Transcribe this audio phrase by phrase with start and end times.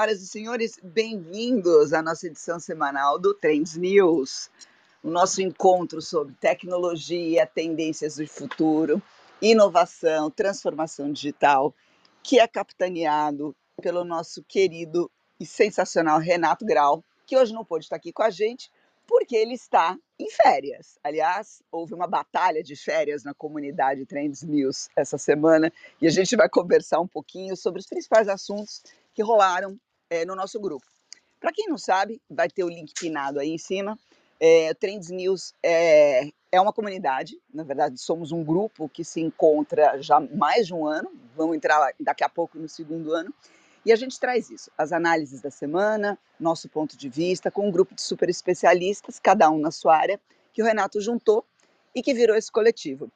[0.00, 4.50] Senhoras e senhores, bem-vindos à nossa edição semanal do Trends News,
[5.04, 9.02] o nosso encontro sobre tecnologia, tendências do futuro,
[9.42, 11.74] inovação, transformação digital,
[12.22, 17.96] que é capitaneado pelo nosso querido e sensacional Renato Grau, que hoje não pôde estar
[17.96, 18.70] aqui com a gente,
[19.06, 20.98] porque ele está em férias.
[21.04, 26.34] Aliás, houve uma batalha de férias na comunidade Trends News essa semana e a gente
[26.36, 28.82] vai conversar um pouquinho sobre os principais assuntos
[29.12, 29.78] que rolaram
[30.10, 30.84] é, no nosso grupo.
[31.40, 33.98] Para quem não sabe, vai ter o link pinado aí em cima.
[34.38, 40.02] É, Trends News é, é uma comunidade, na verdade, somos um grupo que se encontra
[40.02, 43.32] já mais de um ano, vamos entrar daqui a pouco no segundo ano,
[43.84, 47.70] e a gente traz isso, as análises da semana, nosso ponto de vista, com um
[47.70, 50.20] grupo de super especialistas, cada um na sua área,
[50.52, 51.44] que o Renato juntou
[51.94, 53.10] e que virou esse coletivo.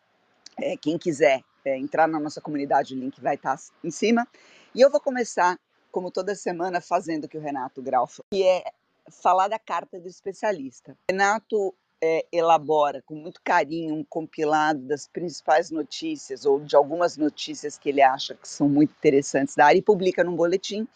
[0.58, 4.26] É, quem quiser é, entrar na nossa comunidade, o link vai estar em cima.
[4.74, 5.58] E eu vou começar,
[5.94, 8.64] como toda semana, fazendo o que o Renato Grau, que é
[9.08, 10.98] falar da carta do especialista.
[11.08, 11.72] Renato
[12.02, 17.90] é, elabora com muito carinho um compilado das principais notícias ou de algumas notícias que
[17.90, 20.88] ele acha que são muito interessantes da área e publica num boletim.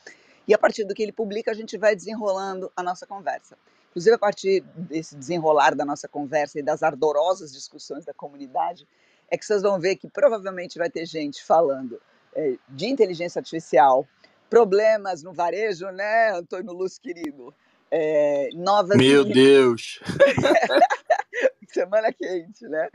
[0.48, 3.56] E a partir do que ele publica, a gente vai desenrolando a nossa conversa.
[3.90, 8.84] Inclusive, a partir desse desenrolar da nossa conversa e das ardorosas discussões da comunidade,
[9.30, 12.00] é que vocês vão ver que provavelmente vai ter gente falando
[12.34, 14.04] é, de inteligência artificial,
[14.48, 17.54] problemas no varejo, né, Antônio Luz querido?
[17.90, 18.96] É, novas.
[18.96, 20.00] Meu Deus!
[21.68, 22.88] Semana quente, né?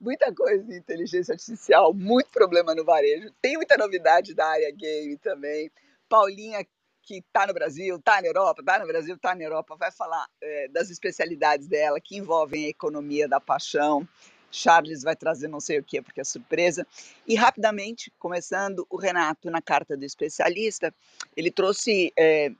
[0.00, 3.32] Muita coisa de inteligência artificial, muito problema no varejo.
[3.42, 5.70] Tem muita novidade da área game também.
[6.08, 6.64] Paulinha,
[7.02, 10.26] que está no Brasil, está na Europa, está no Brasil, está na Europa, vai falar
[10.40, 14.06] é, das especialidades dela que envolvem a economia da paixão.
[14.50, 16.86] Charles vai trazer não sei o que, porque é surpresa.
[17.26, 20.92] E rapidamente, começando, o Renato, na carta do especialista,
[21.36, 22.50] ele trouxe é,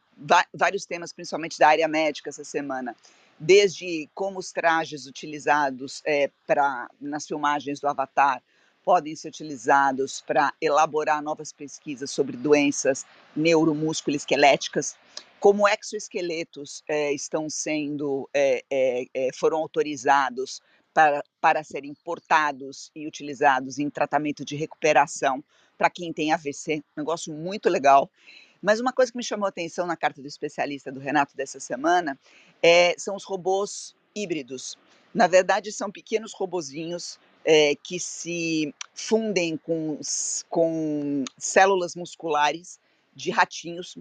[0.52, 2.94] vários temas, principalmente da área médica essa semana,
[3.38, 8.42] desde como os trajes utilizados é, pra, nas filmagens do Avatar
[8.84, 13.04] podem ser utilizados para elaborar novas pesquisas sobre doenças
[13.36, 14.96] neuromusculoesqueléticas,
[15.38, 23.06] como exoesqueletos é, estão sendo, é, é, é foram autorizados para, para serem importados e
[23.06, 25.42] utilizados em tratamento de recuperação
[25.76, 28.10] para quem tem AVC, negócio muito legal.
[28.60, 31.58] Mas uma coisa que me chamou a atenção na carta do especialista do Renato dessa
[31.58, 32.18] semana
[32.62, 34.76] é, são os robôs híbridos.
[35.14, 39.98] Na verdade, são pequenos robozinhos é, que se fundem com,
[40.48, 42.78] com células musculares
[43.14, 43.96] de ratinhos,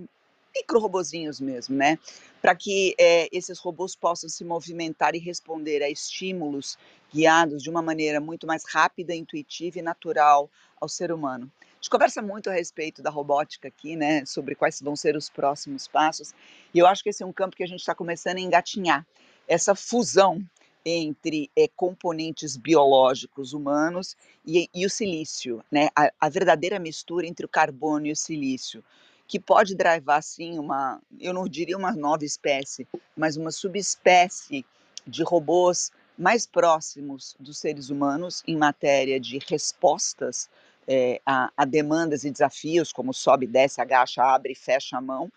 [0.60, 1.98] micro-robozinhos mesmo, né?
[2.42, 6.78] Para que é, esses robôs possam se movimentar e responder a estímulos
[7.14, 11.52] guiados de uma maneira muito mais rápida, intuitiva e natural ao ser humano.
[11.62, 15.30] A gente conversa muito a respeito da robótica aqui, né, sobre quais vão ser os
[15.30, 16.34] próximos passos,
[16.74, 19.06] e eu acho que esse é um campo que a gente está começando a engatinhar,
[19.48, 20.44] essa fusão
[20.86, 24.16] entre é, componentes biológicos humanos
[24.46, 28.84] e, e o silício, né, a, a, verdadeira mistura entre o carbono e o silício,
[29.30, 34.66] que pode drivar, sim, uma, eu não diria uma nova espécie, mas uma subespécie
[35.06, 40.50] de robôs mais próximos dos seres humanos em matéria de respostas
[40.88, 45.32] é, a, a, demandas e desafios, como sobe, desce, agacha, abre e fecha a mão,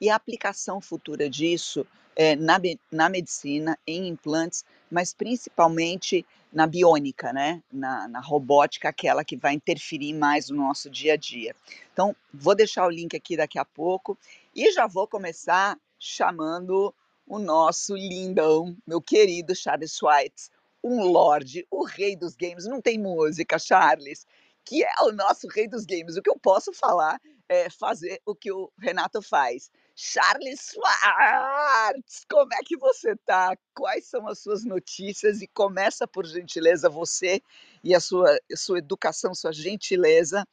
[0.00, 7.32] e a aplicação futura disso é, na, na medicina, em implantes, mas principalmente na biônica,
[7.32, 7.62] né?
[7.72, 11.54] Na, na, robótica, aquela que vai interferir mais no nosso dia a dia.
[11.92, 14.16] Então, vou deixar o link aqui daqui a pouco
[14.54, 16.94] e já vou começar chamando
[17.26, 20.50] o nosso lindão, meu querido Charles Schweitz,
[20.82, 22.66] um lorde, o rei dos games.
[22.66, 24.26] Não tem música, Charles
[24.64, 26.16] que é o nosso rei dos games.
[26.16, 29.70] O que eu posso falar é fazer o que o Renato faz.
[29.94, 33.56] Charles Schwartz, como é que você tá?
[33.74, 35.40] Quais são as suas notícias?
[35.40, 37.40] E começa, por gentileza, você
[37.82, 40.46] e a sua, a sua educação, sua gentileza,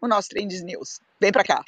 [0.00, 1.00] o nosso Trends News.
[1.20, 1.64] Vem para cá.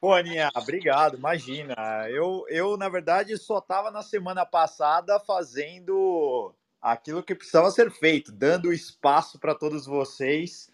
[0.00, 1.74] Pô, Aninha, obrigado, imagina.
[2.08, 8.32] Eu, eu, na verdade, só estava na semana passada fazendo aquilo que precisava ser feito,
[8.32, 10.70] dando espaço para todos vocês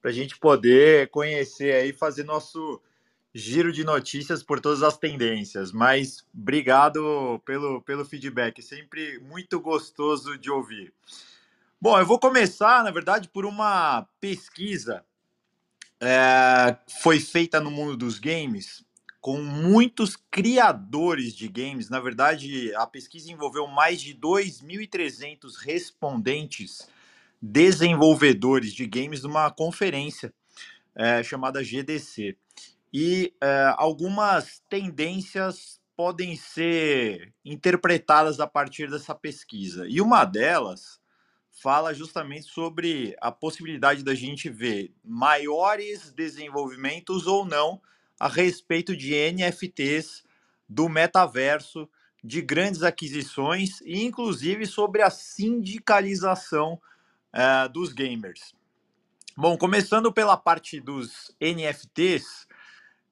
[0.00, 2.82] para a gente poder conhecer aí, fazer nosso
[3.34, 5.72] giro de notícias por todas as tendências.
[5.72, 10.92] Mas obrigado pelo, pelo feedback, sempre muito gostoso de ouvir.
[11.80, 15.04] Bom, eu vou começar, na verdade, por uma pesquisa
[16.00, 18.84] é, foi feita no mundo dos games
[19.20, 21.88] com muitos criadores de games.
[21.88, 26.88] Na verdade, a pesquisa envolveu mais de 2.300 respondentes
[27.40, 30.34] desenvolvedores de games numa conferência
[30.94, 32.36] é, chamada GDC.
[32.92, 39.86] E uh, algumas tendências podem ser interpretadas a partir dessa pesquisa.
[39.88, 41.00] E uma delas
[41.50, 47.80] fala justamente sobre a possibilidade da gente ver maiores desenvolvimentos ou não
[48.18, 50.24] a respeito de NFTs
[50.68, 51.88] do metaverso,
[52.24, 56.80] de grandes aquisições e inclusive sobre a sindicalização
[57.34, 58.54] uh, dos gamers.
[59.36, 62.46] Bom, começando pela parte dos NFTs,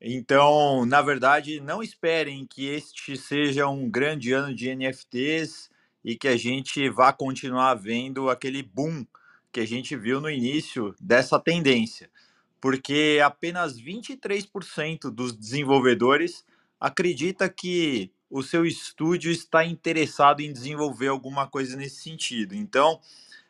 [0.01, 5.71] então, na verdade, não esperem que este seja um grande ano de NFTs
[6.03, 9.05] e que a gente vá continuar vendo aquele boom
[9.53, 12.11] que a gente viu no início dessa tendência,
[12.61, 16.45] porque apenas 23% dos desenvolvedores
[16.79, 22.55] acredita que o seu estúdio está interessado em desenvolver alguma coisa nesse sentido.
[22.55, 23.01] Então,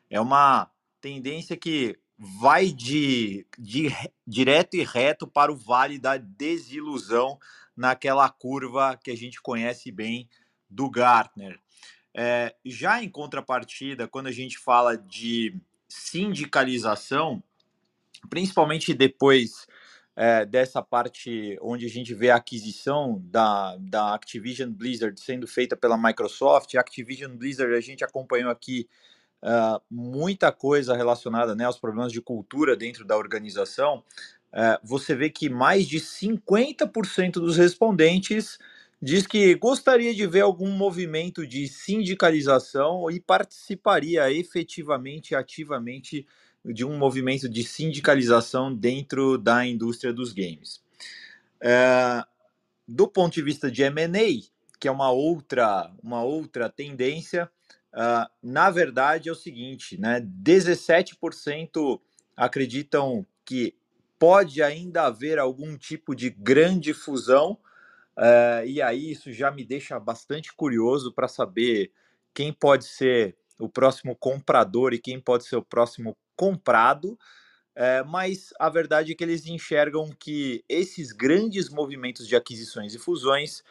[0.08, 0.68] é uma
[1.00, 3.88] tendência que vai de, de
[4.26, 7.38] direto e reto para o vale da desilusão
[7.74, 10.28] naquela curva que a gente conhece bem
[10.68, 11.58] do Gartner.
[12.12, 15.58] É, já em contrapartida, quando a gente fala de
[15.88, 17.42] sindicalização,
[18.28, 19.66] principalmente depois
[20.14, 25.74] é, dessa parte onde a gente vê a aquisição da, da Activision Blizzard sendo feita
[25.74, 28.86] pela Microsoft, a Activision Blizzard a gente acompanhou aqui
[29.42, 34.02] uh, muita coisa relacionada né, aos problemas de cultura dentro da organização,
[34.52, 38.58] uh, você vê que mais de 50% dos respondentes
[39.02, 46.26] diz que gostaria de ver algum movimento de sindicalização e participaria efetivamente, ativamente
[46.64, 50.82] de um movimento de sindicalização dentro da indústria dos games.
[51.62, 52.24] Uh,
[52.86, 54.46] do ponto de vista de M&A,
[54.78, 57.50] que é uma outra, uma outra tendência,
[57.92, 60.20] Uh, na verdade, é o seguinte, né?
[60.20, 62.00] 17%
[62.36, 63.74] acreditam que
[64.18, 67.58] pode ainda haver algum tipo de grande fusão,
[68.16, 71.90] uh, e aí isso já me deixa bastante curioso para saber
[72.32, 77.18] quem pode ser o próximo comprador e quem pode ser o próximo comprado.
[77.76, 82.98] Uh, mas a verdade é que eles enxergam que esses grandes movimentos de aquisições e
[82.98, 83.64] fusões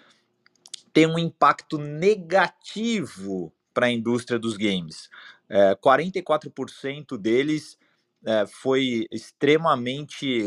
[0.92, 5.10] têm um impacto negativo para a indústria dos games.
[5.48, 7.78] É, 44% deles
[8.26, 10.44] é, foi extremamente.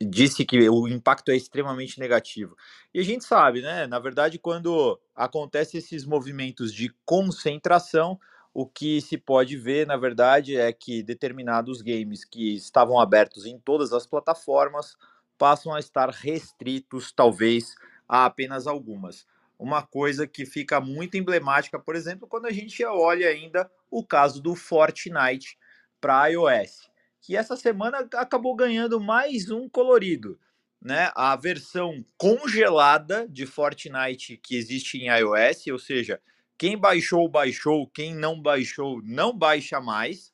[0.00, 2.56] disse que o impacto é extremamente negativo.
[2.92, 3.86] E a gente sabe, né?
[3.86, 8.18] Na verdade, quando acontecem esses movimentos de concentração,
[8.52, 13.60] o que se pode ver, na verdade, é que determinados games que estavam abertos em
[13.60, 14.96] todas as plataformas
[15.38, 17.76] passam a estar restritos, talvez,
[18.08, 19.24] a apenas algumas
[19.58, 24.40] uma coisa que fica muito emblemática, por exemplo, quando a gente olha ainda o caso
[24.40, 25.58] do Fortnite
[26.00, 26.90] para iOS,
[27.22, 30.38] que essa semana acabou ganhando mais um colorido.
[30.82, 36.20] Né, a versão congelada de Fortnite que existe em iOS, ou seja,
[36.58, 40.30] quem baixou, baixou, quem não baixou, não baixa mais.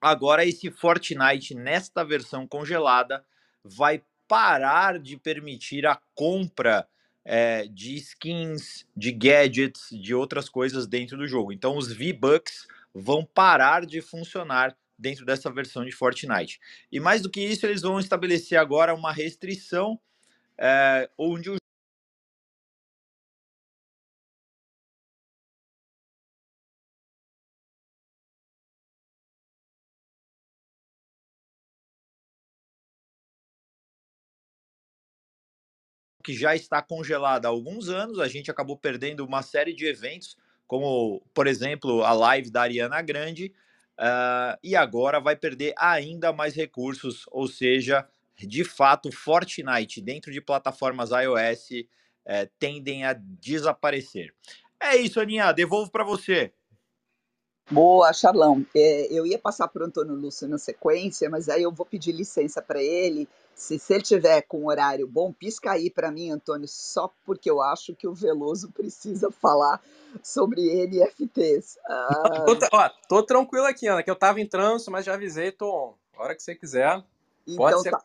[0.00, 3.24] Agora, esse Fortnite, nesta versão congelada,
[3.62, 6.88] vai parar de permitir a compra
[7.28, 11.52] é, de skins, de gadgets, de outras coisas dentro do jogo.
[11.52, 16.60] Então os V-Bucks vão parar de funcionar dentro dessa versão de Fortnite.
[16.90, 20.00] E mais do que isso, eles vão estabelecer agora uma restrição
[20.56, 21.56] é, onde o
[36.26, 38.18] que já está congelada há alguns anos.
[38.18, 43.00] A gente acabou perdendo uma série de eventos, como, por exemplo, a live da Ariana
[43.00, 43.54] Grande,
[43.96, 48.04] uh, e agora vai perder ainda mais recursos, ou seja,
[48.36, 54.34] de fato, Fortnite dentro de plataformas iOS uh, tendem a desaparecer.
[54.80, 56.52] É isso, Aninha, devolvo para você.
[57.70, 58.66] Boa, Charlão.
[58.74, 62.10] É, eu ia passar para o Antônio Lúcio na sequência, mas aí eu vou pedir
[62.10, 66.30] licença para ele se, se ele tiver com um horário bom, pisca aí para mim,
[66.30, 69.80] Antônio, só porque eu acho que o Veloso precisa falar
[70.22, 71.78] sobre NFTs.
[71.88, 72.44] Ah...
[72.44, 75.74] Tô, ó, tô tranquilo aqui, Ana, que eu tava em trânsito, mas já avisei, tô
[75.74, 75.94] on.
[76.18, 77.02] A hora que você quiser,
[77.46, 77.90] então, pode ser.
[77.92, 78.02] Tá.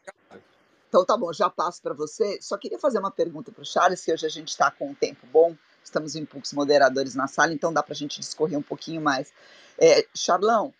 [0.88, 2.40] Então tá bom, já passo para você.
[2.42, 4.94] Só queria fazer uma pergunta para o Charles, que hoje a gente está com um
[4.94, 5.54] tempo bom,
[5.84, 9.34] estamos em poucos moderadores na sala, então dá para a gente discorrer um pouquinho mais.
[9.78, 10.74] É, Charlão,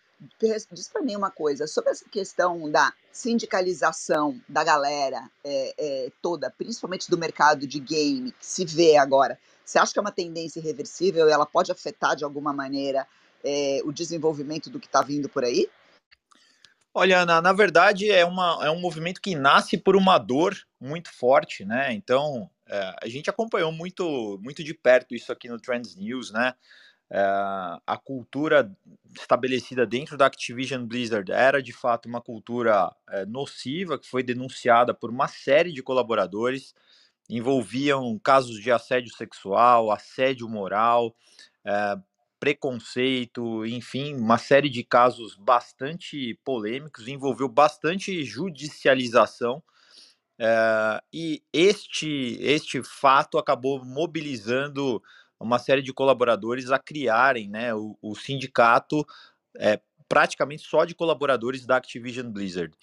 [0.72, 6.50] diz para mim uma coisa sobre essa questão da sindicalização da galera é, é, toda,
[6.50, 9.38] principalmente do mercado de game, que se vê agora.
[9.64, 13.06] Você acha que é uma tendência irreversível e ela pode afetar de alguma maneira
[13.44, 15.68] é, o desenvolvimento do que está vindo por aí?
[16.94, 21.10] Olha, Ana, na verdade é, uma, é um movimento que nasce por uma dor muito
[21.10, 21.92] forte, né?
[21.92, 26.54] Então é, a gente acompanhou muito, muito de perto isso aqui no Trends News, né?
[27.14, 28.74] A cultura
[29.14, 34.94] estabelecida dentro da Activision Blizzard era de fato uma cultura é, nociva que foi denunciada
[34.94, 36.74] por uma série de colaboradores,
[37.28, 41.14] envolviam casos de assédio sexual, assédio moral,
[41.64, 41.96] é,
[42.40, 49.62] preconceito, enfim, uma série de casos bastante polêmicos, envolveu bastante judicialização.
[50.38, 55.02] É, e este, este fato acabou mobilizando
[55.42, 59.04] uma série de colaboradores a criarem né, o, o sindicato
[59.58, 62.74] é, praticamente só de colaboradores da Activision Blizzard.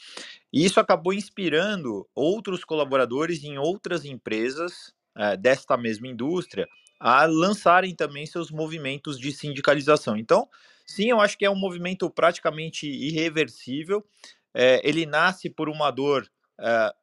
[0.52, 6.68] E isso acabou inspirando outros colaboradores em outras empresas é, desta mesma indústria
[7.00, 10.18] a lançarem também seus movimentos de sindicalização.
[10.18, 10.50] Então,
[10.86, 14.06] sim, eu acho que é um movimento praticamente irreversível.
[14.54, 16.94] É, ele nasce por uma dor é,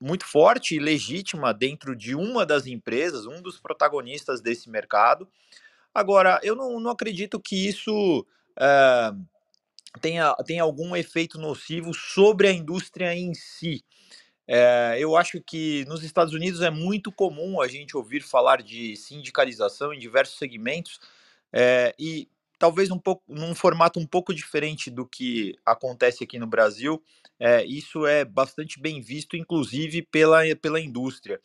[0.00, 5.28] muito forte e legítima dentro de uma das empresas, um dos protagonistas desse mercado.
[5.94, 8.26] Agora, eu não, não acredito que isso
[8.58, 9.12] é,
[10.00, 13.84] tenha, tenha algum efeito nocivo sobre a indústria em si.
[14.46, 18.94] É, eu acho que nos Estados Unidos é muito comum a gente ouvir falar de
[18.96, 21.00] sindicalização em diversos segmentos
[21.52, 26.46] é, e talvez um pouco num formato um pouco diferente do que acontece aqui no
[26.46, 27.02] Brasil.
[27.38, 31.40] É, isso é bastante bem visto, inclusive pela, pela indústria.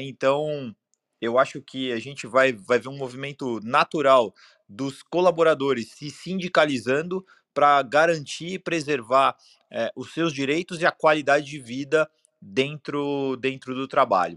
[0.00, 0.74] então,
[1.20, 4.34] eu acho que a gente vai, vai ver um movimento natural
[4.68, 9.36] dos colaboradores se sindicalizando para garantir e preservar
[9.70, 12.08] é, os seus direitos e a qualidade de vida
[12.40, 14.36] dentro, dentro do trabalho.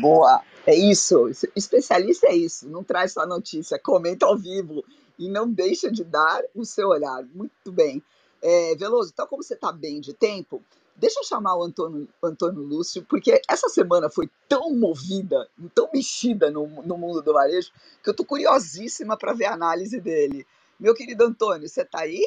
[0.00, 1.30] Boa, é isso.
[1.54, 2.68] Especialista é isso.
[2.68, 4.84] Não traz só notícia, comenta ao vivo
[5.18, 7.24] e não deixa de dar o seu olhar.
[7.34, 8.02] Muito bem.
[8.42, 10.62] É, Veloso, então como você está bem de tempo,
[10.96, 16.50] deixa eu chamar o Antônio, Antônio Lúcio, porque essa semana foi tão movida, tão mexida
[16.50, 17.70] no, no mundo do varejo,
[18.02, 20.46] que eu estou curiosíssima para ver a análise dele.
[20.78, 22.22] Meu querido Antônio, você está aí?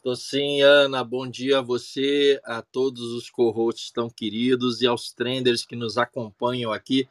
[0.00, 1.02] Tô sim, Ana.
[1.02, 5.98] Bom dia a você, a todos os co-hosts tão queridos e aos trenders que nos
[5.98, 7.08] acompanham aqui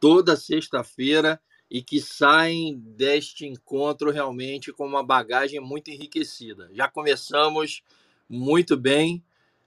[0.00, 6.68] toda sexta-feira e que saem deste encontro realmente com uma bagagem muito enriquecida.
[6.72, 7.84] Já começamos
[8.28, 9.22] muito bem.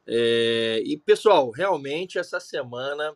[0.06, 0.84] É...
[0.86, 3.16] e, pessoal, realmente essa semana,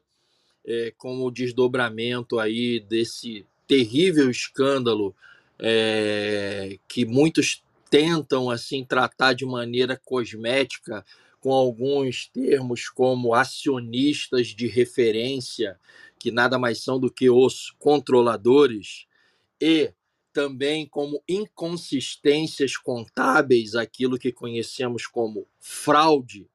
[0.66, 5.14] é, com o desdobramento aí desse terrível escândalo
[5.60, 11.06] é, que muitos tentam assim tratar de maneira cosmética
[11.42, 15.78] com alguns termos como acionistas de referência,
[16.18, 19.08] que nada mais são do que os controladores,
[19.60, 19.94] e
[20.32, 26.50] também como inconsistências contábeis, aquilo que conhecemos como fraude,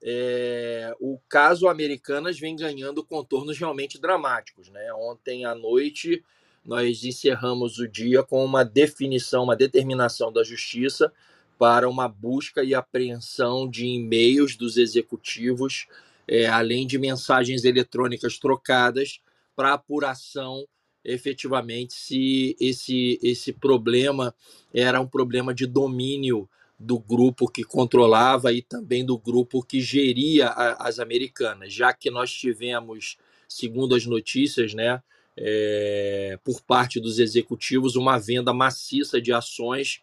[0.00, 4.68] é, o caso Americanas vem ganhando contornos realmente dramáticos.
[4.68, 4.92] Né?
[4.92, 6.22] Ontem à noite,
[6.66, 11.12] nós encerramos o dia com uma definição, uma determinação da Justiça
[11.58, 15.86] para uma busca e apreensão de e-mails dos executivos,
[16.28, 19.20] é, além de mensagens eletrônicas trocadas,
[19.54, 20.66] para apuração
[21.02, 24.34] efetivamente se esse, esse problema
[24.74, 30.48] era um problema de domínio do grupo que controlava e também do grupo que geria
[30.48, 33.16] a, as americanas, já que nós tivemos,
[33.48, 35.00] segundo as notícias, né,
[35.36, 40.00] é, por parte dos executivos uma venda maciça de ações,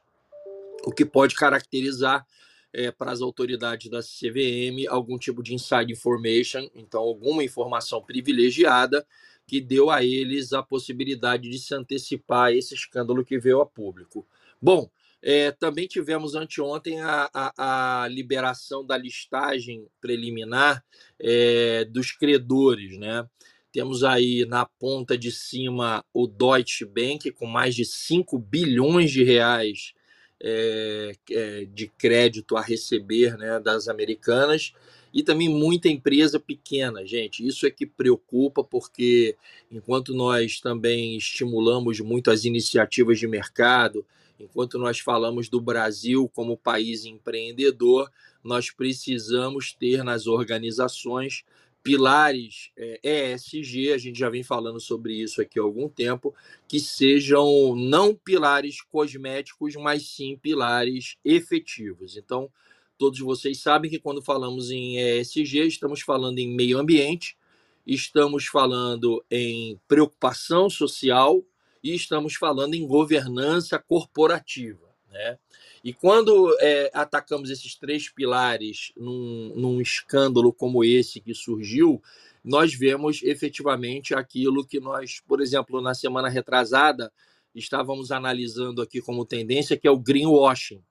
[0.85, 2.25] o que pode caracterizar
[2.71, 9.05] é, para as autoridades da CVM algum tipo de inside information, então alguma informação privilegiada
[9.45, 13.65] que deu a eles a possibilidade de se antecipar a esse escândalo que veio a
[13.65, 14.25] público.
[14.61, 14.89] Bom,
[15.21, 20.83] é, também tivemos anteontem a, a, a, liberação da listagem preliminar
[21.19, 23.25] é, dos credores, né?
[23.73, 29.23] Temos aí na ponta de cima o Deutsche Bank, com mais de 5 bilhões de
[29.23, 29.95] reais
[30.39, 34.73] é, é, de crédito a receber né, das americanas,
[35.11, 37.45] e também muita empresa pequena, gente.
[37.45, 39.35] Isso é que preocupa, porque
[39.71, 44.05] enquanto nós também estimulamos muito as iniciativas de mercado,
[44.39, 48.11] enquanto nós falamos do Brasil como país empreendedor,
[48.43, 51.43] nós precisamos ter nas organizações
[51.83, 56.33] pilares é, ESG, a gente já vem falando sobre isso aqui há algum tempo,
[56.67, 62.15] que sejam não pilares cosméticos, mas sim pilares efetivos.
[62.15, 62.49] Então,
[62.97, 67.37] todos vocês sabem que quando falamos em ESG, estamos falando em meio ambiente,
[67.85, 71.43] estamos falando em preocupação social
[71.83, 74.92] e estamos falando em governança corporativa.
[75.13, 75.37] Né?
[75.83, 82.01] E quando é, atacamos esses três pilares num, num escândalo como esse que surgiu,
[82.43, 87.13] nós vemos efetivamente aquilo que nós, por exemplo, na semana retrasada,
[87.53, 90.83] estávamos analisando aqui como tendência, que é o greenwashing,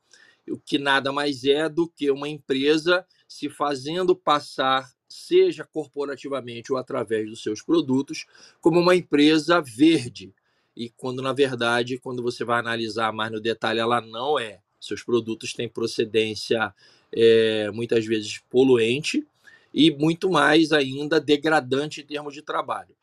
[0.49, 6.79] o que nada mais é do que uma empresa se fazendo passar, seja corporativamente ou
[6.79, 8.25] através dos seus produtos,
[8.61, 10.33] como uma empresa verde.
[10.77, 14.61] E quando, na verdade, quando você vai analisar mais no detalhe, ela não é.
[14.81, 16.75] Seus produtos têm procedência
[17.13, 19.27] é, muitas vezes poluente
[19.73, 22.95] e muito mais ainda degradante em termos de trabalho.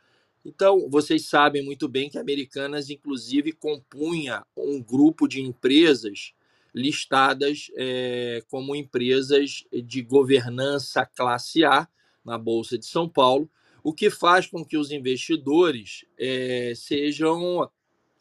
[0.45, 6.34] Então, vocês sabem muito bem que Americanas, inclusive, compunha um grupo de empresas
[6.73, 11.88] listadas é, como empresas de governança classe A
[12.23, 13.49] na Bolsa de São Paulo,
[13.89, 17.67] o que faz com que os investidores é, sejam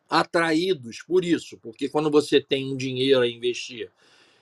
[0.08, 3.90] atraídos por isso, porque quando você tem um dinheiro a investir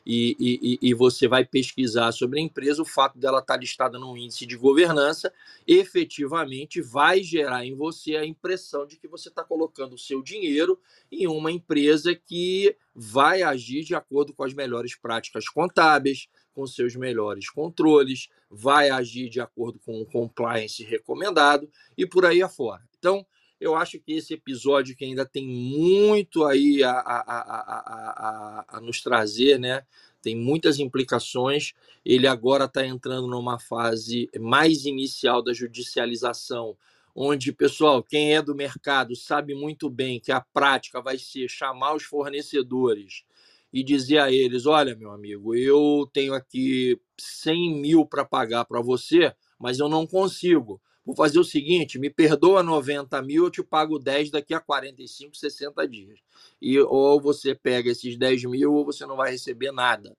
[0.07, 4.17] e, e, e, você vai pesquisar sobre a empresa, o fato dela estar listada num
[4.17, 5.33] índice de governança
[5.67, 10.79] efetivamente vai gerar em você a impressão de que você está colocando o seu dinheiro
[11.11, 16.97] em uma empresa que vai agir de acordo com as melhores práticas contábeis, com seus
[16.97, 22.83] melhores controles, vai agir de acordo com o compliance recomendado e por aí afora.
[22.99, 23.27] Então,
[23.61, 29.03] eu acho que esse episódio que ainda tem muito aí a, a, a, a, nos
[29.03, 29.85] trazer, né?
[30.23, 31.75] Tem muitas implicações.
[32.05, 36.75] Ele agora está entrando numa fase mais inicial da judicialização,
[37.14, 41.95] onde, pessoal, quem é do mercado sabe muito bem que a prática vai ser chamar
[41.95, 43.26] os fornecedores
[43.73, 48.81] e dizer a eles: olha, meu amigo, eu tenho aqui 100 mil para pagar para
[48.81, 53.63] você, mas eu não consigo vou fazer o seguinte, me perdoa 90 mil, eu te
[53.63, 56.19] pago 10 daqui a 45, 60 dias.
[56.61, 60.17] E ou você pega esses 10 mil ou você não vai receber nada.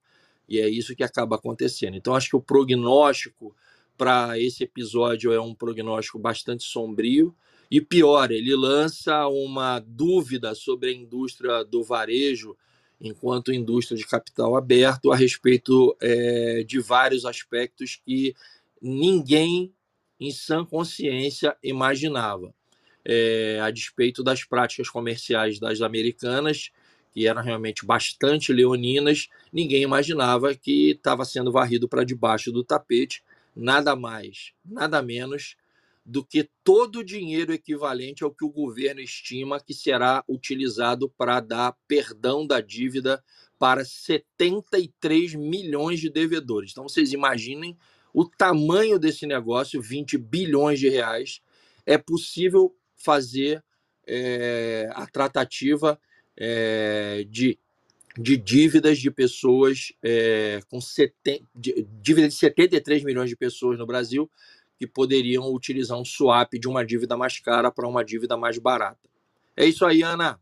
[0.48, 1.98] E é isso que acaba acontecendo.
[1.98, 3.54] Então, acho que o prognóstico
[3.98, 7.36] para esse episódio é um prognóstico bastante sombrio.
[7.70, 12.56] E pior, ele lança uma dúvida sobre a indústria do varejo,
[13.00, 18.36] enquanto indústria de capital aberto, a respeito é, de vários aspectos que
[18.82, 19.74] ninguém
[20.20, 22.54] em sã consciência, imaginava.
[23.06, 26.72] É, a despeito das práticas comerciais das americanas,
[27.14, 33.24] que eram realmente bastante leoninas, ninguém imaginava que estava sendo varrido para debaixo do tapete
[33.56, 35.56] nada mais, nada menos
[36.08, 41.42] do que todo o dinheiro equivalente ao que o governo estima que será utilizado para
[41.42, 43.22] dar perdão da dívida
[43.60, 46.72] para 73 milhões de devedores.
[46.72, 47.78] Então vocês imaginem
[48.14, 51.42] o tamanho desse negócio, 20 bilhões de reais,
[51.86, 53.62] é possível fazer
[54.08, 56.00] é, a tratativa
[56.38, 57.60] é, de,
[58.18, 63.86] de dívidas de pessoas é, com seten, de, dívida de 73 milhões de pessoas no
[63.86, 64.32] Brasil
[64.78, 69.10] que poderiam utilizar um swap de uma dívida mais cara para uma dívida mais barata.
[69.56, 70.40] É isso aí, Ana.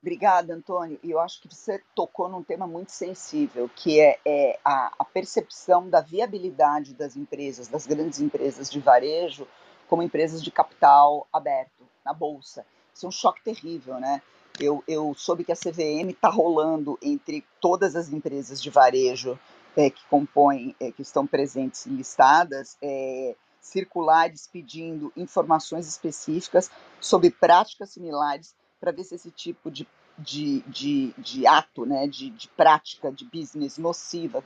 [0.00, 0.98] Obrigada, Antônio.
[1.02, 5.04] E eu acho que você tocou num tema muito sensível, que é, é a, a,
[5.04, 9.46] percepção da viabilidade das empresas, das grandes empresas de varejo,
[9.88, 12.64] como empresas de capital aberto na bolsa.
[12.94, 14.22] Isso é um choque terrível, né?
[14.60, 19.38] Eu, eu soube que a CVM está rolando entre todas as empresas de varejo
[19.78, 26.68] é, que compõem, é, que estão presentes e listadas, é, circulares pedindo informações específicas
[27.00, 29.86] sobre práticas similares para ver se esse tipo de,
[30.18, 34.42] de, de, de ato, né, de, de prática de business nociva,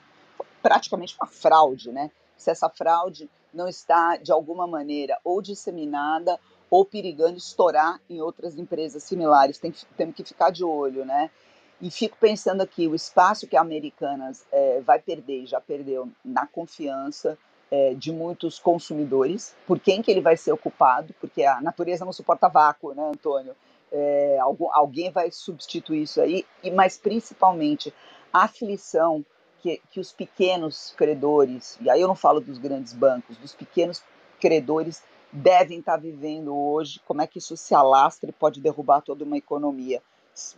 [0.62, 2.10] praticamente uma fraude, né?
[2.36, 8.58] Se essa fraude não está, de alguma maneira, ou disseminada ou perigando estourar em outras
[8.58, 9.58] empresas similares.
[9.58, 11.30] Tem, temos que ficar de olho, né?
[11.82, 16.46] E fico pensando aqui, o espaço que a Americanas é, vai perder, já perdeu na
[16.46, 17.36] confiança
[17.70, 22.12] é, de muitos consumidores, por quem que ele vai ser ocupado, porque a natureza não
[22.12, 23.54] suporta vácuo, né, Antônio?
[23.92, 27.92] é, algum, alguém vai substituir isso aí, e mas principalmente
[28.32, 29.24] a aflição
[29.60, 34.02] que, que os pequenos credores, e aí eu não falo dos grandes bancos, dos pequenos
[34.40, 39.24] credores devem estar vivendo hoje, como é que isso se alastra e pode derrubar toda
[39.24, 40.02] uma economia.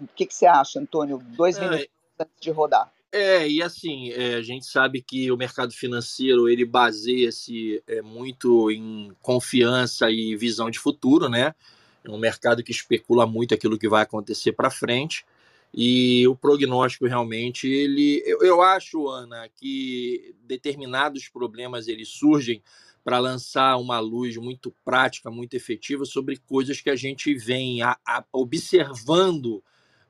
[0.01, 1.19] O que, que você acha, Antônio?
[1.37, 1.87] Dois é, minutos
[2.19, 2.93] antes de rodar.
[3.13, 8.71] É, e assim, é, a gente sabe que o mercado financeiro ele baseia-se é, muito
[8.71, 11.55] em confiança e visão de futuro, né?
[12.03, 15.25] É um mercado que especula muito aquilo que vai acontecer para frente.
[15.73, 22.63] E o prognóstico realmente, ele, eu, eu acho, Ana, que determinados problemas eles surgem
[23.05, 27.97] para lançar uma luz muito prática, muito efetiva sobre coisas que a gente vem a,
[28.07, 29.63] a, observando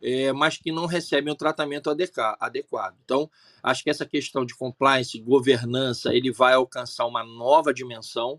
[0.04, 2.94] é, mas que não recebem o tratamento adequado.
[3.02, 3.30] Então,
[3.62, 8.38] acho que essa questão de compliance, governança, ele vai alcançar uma nova dimensão.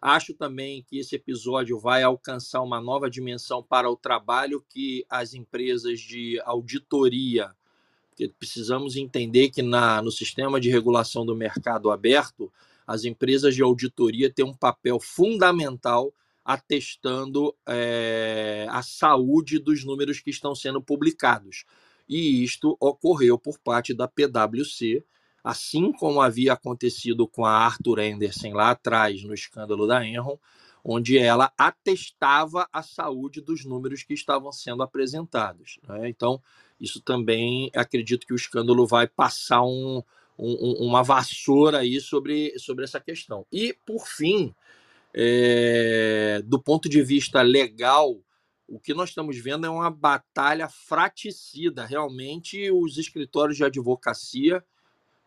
[0.00, 5.32] Acho também que esse episódio vai alcançar uma nova dimensão para o trabalho que as
[5.32, 7.50] empresas de auditoria,
[8.10, 12.52] porque precisamos entender que na, no sistema de regulação do mercado aberto,
[12.86, 16.12] as empresas de auditoria têm um papel fundamental
[16.44, 21.64] atestando é, a saúde dos números que estão sendo publicados.
[22.08, 25.04] E isto ocorreu por parte da PwC,
[25.42, 30.38] assim como havia acontecido com a Arthur Anderson lá atrás, no escândalo da Enron,
[30.84, 35.80] onde ela atestava a saúde dos números que estavam sendo apresentados.
[35.88, 36.08] Né?
[36.08, 36.40] Então,
[36.80, 40.00] isso também acredito que o escândalo vai passar um,
[40.38, 43.46] um, uma vassoura aí sobre, sobre essa questão.
[43.52, 44.54] E, por fim,
[45.14, 48.18] é, do ponto de vista legal,
[48.68, 51.86] o que nós estamos vendo é uma batalha fraticida.
[51.86, 54.62] Realmente, os escritórios de advocacia,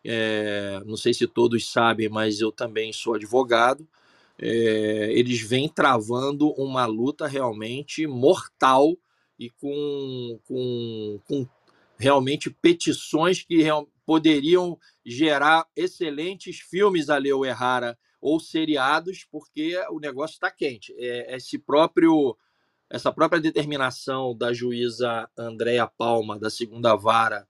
[0.04, 3.86] é, não sei se todos sabem, mas eu também sou advogado,
[4.38, 8.96] é, eles vêm travando uma luta realmente mortal
[9.38, 11.48] e com, com, com
[11.98, 20.00] realmente petições que real, poderiam gerar excelentes filmes a Leo Errara ou seriados, porque o
[20.00, 20.92] negócio está quente.
[20.98, 22.36] É, esse próprio,
[22.90, 27.46] essa própria determinação da juíza Andréa Palma, da segunda vara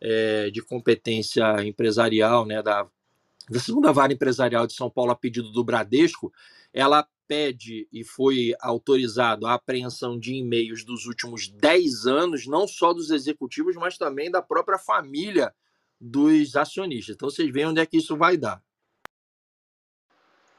[0.00, 2.86] é, de competência empresarial, né, da,
[3.50, 6.32] da segunda vara empresarial de São Paulo, a pedido do Bradesco,
[6.72, 12.92] ela pede e foi autorizado a apreensão de e-mails dos últimos 10 anos, não só
[12.92, 15.52] dos executivos, mas também da própria família
[16.10, 17.14] dos acionistas.
[17.14, 18.62] Então vocês veem onde é que isso vai dar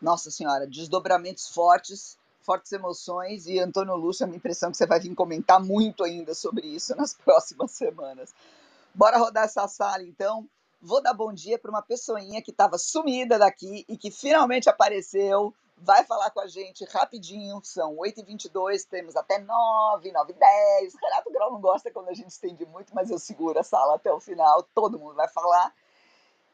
[0.06, 4.86] nossa senhora, desdobramentos fortes, fortes emoções, e Antônio Lúcio, a minha impressão é que você
[4.86, 8.34] vai vir comentar muito ainda sobre isso nas próximas semanas.
[8.94, 10.48] Bora rodar essa sala, então.
[10.82, 15.52] Vou dar bom dia para uma pessoinha que estava sumida daqui e que finalmente apareceu.
[15.78, 17.60] Vai falar com a gente rapidinho.
[17.64, 22.66] São 8h22, temos até 9, 9 10 Renato Grau não gosta quando a gente estende
[22.66, 24.64] muito, mas eu seguro a sala até o final.
[24.74, 25.74] Todo mundo vai falar.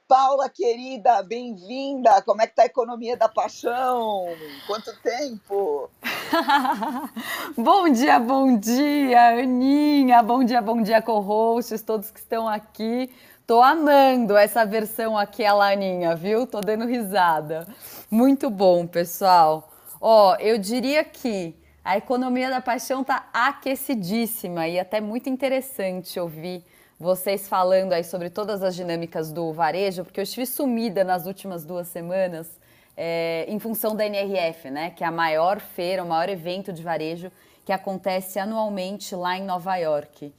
[0.08, 2.22] Paula, querida, bem-vinda.
[2.24, 4.26] Como é que tá a economia da paixão?
[4.68, 5.90] Quanto tempo?
[7.56, 10.22] bom dia, bom dia, Aninha.
[10.22, 13.10] Bom dia, bom dia, co-hosts, todos que estão aqui.
[13.52, 16.48] Tô amando essa versão aqui, a Laninha, viu?
[16.48, 17.68] Tô dando risada.
[18.10, 19.70] Muito bom, pessoal.
[20.00, 26.64] Ó, eu diria que a economia da paixão tá aquecidíssima e até muito interessante ouvir
[26.98, 31.66] vocês falando aí sobre todas as dinâmicas do varejo, porque eu estive sumida nas últimas
[31.66, 32.58] duas semanas
[32.96, 34.92] é, em função da NRF, né?
[34.92, 37.30] Que é a maior feira, o maior evento de varejo
[37.66, 40.34] que acontece anualmente lá em Nova York.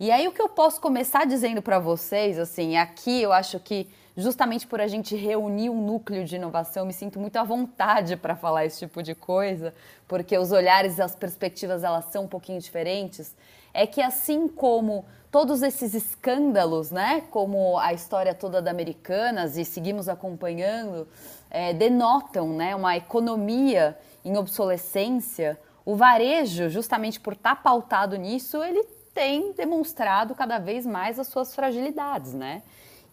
[0.00, 3.88] E aí o que eu posso começar dizendo para vocês, assim, aqui eu acho que
[4.16, 8.16] justamente por a gente reunir um núcleo de inovação, eu me sinto muito à vontade
[8.16, 9.74] para falar esse tipo de coisa,
[10.06, 13.34] porque os olhares e as perspectivas elas são um pouquinho diferentes.
[13.74, 19.64] É que assim como todos esses escândalos, né, como a história toda da Americanas e
[19.64, 21.08] seguimos acompanhando,
[21.50, 25.58] é, denotam, né, uma economia em obsolescência.
[25.84, 31.28] O varejo, justamente por estar tá pautado nisso, ele tem demonstrado cada vez mais as
[31.28, 32.62] suas fragilidades, né?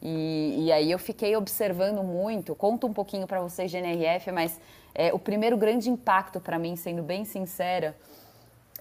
[0.01, 4.59] E, e aí eu fiquei observando muito, conto um pouquinho para vocês de NRF, mas
[4.93, 7.95] é, o primeiro grande impacto para mim, sendo bem sincera,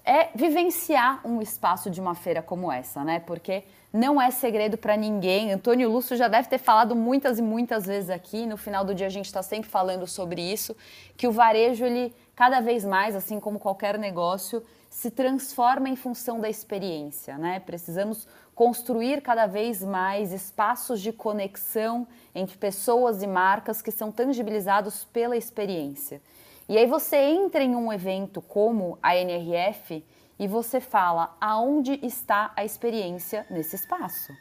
[0.05, 3.19] é vivenciar um espaço de uma feira como essa, né?
[3.19, 5.51] Porque não é segredo para ninguém.
[5.51, 8.45] Antônio Lúcio já deve ter falado muitas e muitas vezes aqui.
[8.45, 10.75] No final do dia a gente está sempre falando sobre isso,
[11.17, 14.61] que o varejo ele cada vez mais, assim como qualquer negócio,
[14.95, 17.59] se transforma em função da experiência, né?
[17.59, 25.03] Precisamos construir cada vez mais espaços de conexão entre pessoas e marcas que são tangibilizados
[25.03, 26.21] pela experiência.
[26.69, 30.01] E aí você entra em um evento como a NRF
[30.39, 34.31] e você fala aonde está a experiência nesse espaço.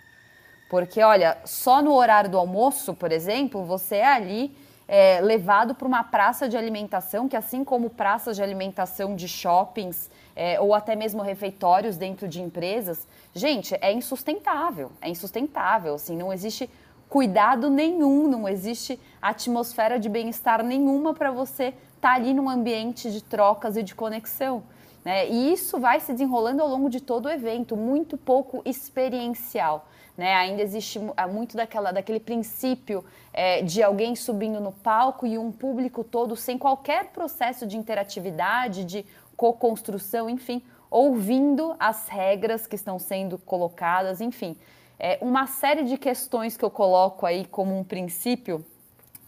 [0.71, 5.88] Porque, olha, só no horário do almoço, por exemplo, você é ali é, levado para
[5.88, 10.94] uma praça de alimentação, que assim como praças de alimentação de shoppings é, ou até
[10.94, 14.92] mesmo refeitórios dentro de empresas, gente, é insustentável.
[15.01, 15.94] É insustentável.
[15.94, 16.68] Assim, não existe
[17.09, 23.23] cuidado nenhum, não existe atmosfera de bem-estar nenhuma para você está ali num ambiente de
[23.23, 24.62] trocas e de conexão.
[25.03, 25.27] Né?
[25.27, 29.88] E isso vai se desenrolando ao longo de todo o evento, muito pouco experiencial.
[30.16, 30.35] Né?
[30.35, 31.00] Ainda existe
[31.31, 36.57] muito daquela, daquele princípio é, de alguém subindo no palco e um público todo sem
[36.57, 39.05] qualquer processo de interatividade, de
[39.37, 44.57] co-construção, enfim, ouvindo as regras que estão sendo colocadas, enfim,
[44.98, 48.64] é uma série de questões que eu coloco aí como um princípio,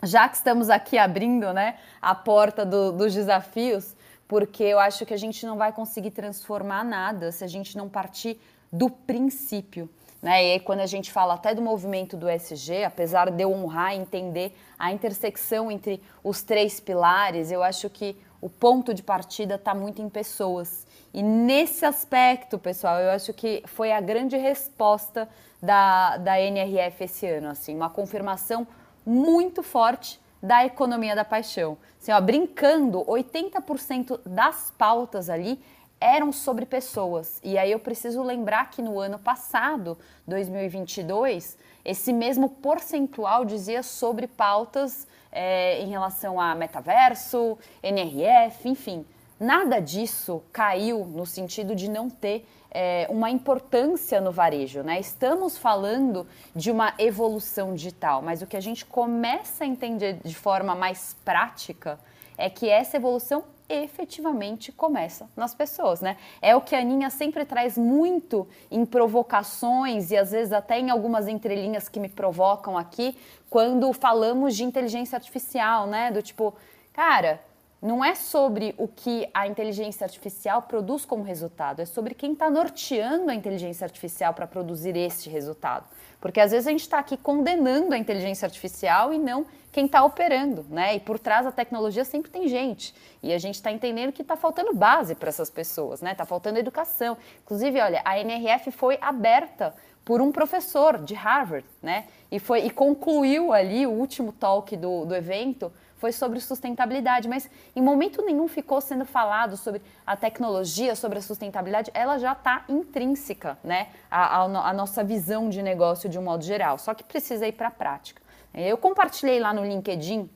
[0.02, 3.96] já que estamos aqui abrindo né, a porta do, dos desafios,
[4.28, 7.88] porque eu acho que a gente não vai conseguir transformar nada se a gente não
[7.88, 8.40] partir
[8.72, 9.90] do princípio.
[10.26, 10.44] Né?
[10.44, 13.94] E aí, quando a gente fala até do movimento do SG, apesar de eu honrar
[13.94, 19.54] e entender a intersecção entre os três pilares, eu acho que o ponto de partida
[19.54, 20.84] está muito em pessoas.
[21.14, 25.28] E nesse aspecto, pessoal, eu acho que foi a grande resposta
[25.62, 28.66] da, da NRF esse ano, assim, uma confirmação
[29.06, 31.78] muito forte da economia da paixão.
[32.02, 35.62] Assim, ó, brincando, 80% das pautas ali
[36.00, 37.40] eram sobre pessoas.
[37.42, 44.26] E aí eu preciso lembrar que no ano passado, 2022, esse mesmo percentual dizia sobre
[44.26, 49.04] pautas é, em relação a metaverso, NRF, enfim.
[49.38, 54.82] Nada disso caiu no sentido de não ter é, uma importância no varejo.
[54.82, 54.98] Né?
[54.98, 60.34] Estamos falando de uma evolução digital, mas o que a gente começa a entender de
[60.34, 61.98] forma mais prática
[62.38, 66.16] é que essa evolução efetivamente começa nas pessoas, né?
[66.40, 70.90] É o que a Aninha sempre traz muito em provocações e às vezes até em
[70.90, 73.16] algumas entrelinhas que me provocam aqui,
[73.50, 76.10] quando falamos de inteligência artificial, né?
[76.10, 76.54] Do tipo,
[76.92, 77.40] cara,
[77.80, 82.48] não é sobre o que a inteligência artificial produz como resultado, é sobre quem está
[82.50, 85.86] norteando a inteligência artificial para produzir este resultado.
[86.20, 90.02] Porque às vezes a gente está aqui condenando a inteligência artificial e não quem está
[90.02, 90.96] operando, né?
[90.96, 92.94] E por trás da tecnologia sempre tem gente.
[93.22, 96.12] E a gente está entendendo que está faltando base para essas pessoas, né?
[96.12, 97.16] Está faltando educação.
[97.44, 102.06] Inclusive, olha, a NRF foi aberta por um professor de Harvard, né?
[102.30, 107.48] E, foi, e concluiu ali o último talk do, do evento foi sobre sustentabilidade, mas
[107.74, 112.64] em momento nenhum ficou sendo falado sobre a tecnologia, sobre a sustentabilidade, ela já está
[112.68, 117.02] intrínseca, né, a, a, a, nossa visão de negócio de um modo geral, só que
[117.02, 118.22] precisa ir para a prática.
[118.54, 120.30] Eu compartilhei lá no LinkedIn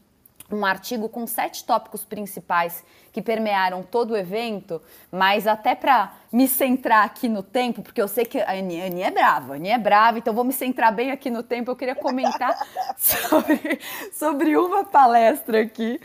[0.51, 6.47] um artigo com sete tópicos principais que permearam todo o evento, mas até para me
[6.47, 9.79] centrar aqui no tempo, porque eu sei que a Aninha, é brava, a Aninha é
[9.79, 11.71] brava, então vou me centrar bem aqui no tempo.
[11.71, 12.57] Eu queria comentar
[12.97, 13.81] sobre,
[14.13, 16.01] sobre uma palestra aqui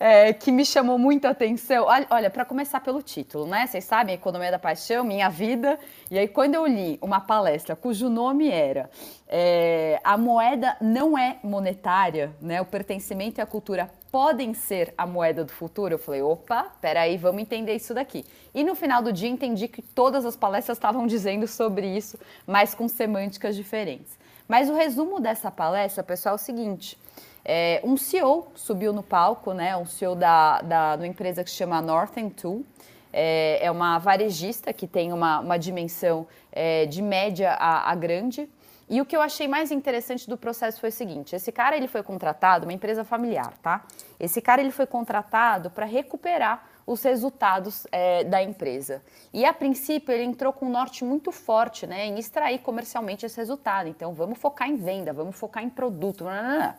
[0.00, 1.86] é, que me chamou muita atenção.
[2.10, 3.66] Olha, para começar pelo título, né?
[3.66, 5.78] Vocês sabem, Economia da Paixão, Minha Vida.
[6.10, 8.90] E aí, quando eu li uma palestra cujo nome era
[9.28, 12.60] é, A Moeda Não é Monetária, né?
[12.60, 15.94] O pertencimento e a cultura podem ser a moeda do futuro?
[15.94, 18.24] Eu falei, opa, peraí, vamos entender isso daqui.
[18.54, 22.74] E no final do dia entendi que todas as palestras estavam dizendo sobre isso, mas
[22.74, 24.18] com semânticas diferentes.
[24.46, 26.98] Mas o resumo dessa palestra, pessoal, é o seguinte.
[27.44, 31.56] É, um CEO subiu no palco, né, um CEO da, da, uma empresa que se
[31.56, 32.64] chama Northern Tool,
[33.12, 38.48] é, é uma varejista que tem uma, uma dimensão é, de média a, a grande,
[38.88, 41.88] e o que eu achei mais interessante do processo foi o seguinte: esse cara ele
[41.88, 43.84] foi contratado, uma empresa familiar, tá?
[44.18, 49.02] Esse cara ele foi contratado para recuperar os resultados é, da empresa.
[49.30, 53.36] E a princípio ele entrou com um norte muito forte, né, em extrair comercialmente esse
[53.36, 53.88] resultado.
[53.88, 56.24] Então vamos focar em venda, vamos focar em produto.
[56.24, 56.74] Não, não, não.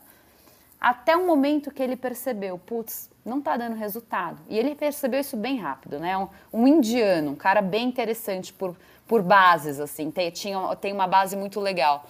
[0.82, 4.42] Até o momento que ele percebeu, putz, não está dando resultado.
[4.48, 6.18] E ele percebeu isso bem rápido, né?
[6.18, 8.76] Um, um indiano, um cara bem interessante por
[9.10, 10.12] por bases, assim.
[10.12, 12.06] Tem, tinha, tem uma base muito legal,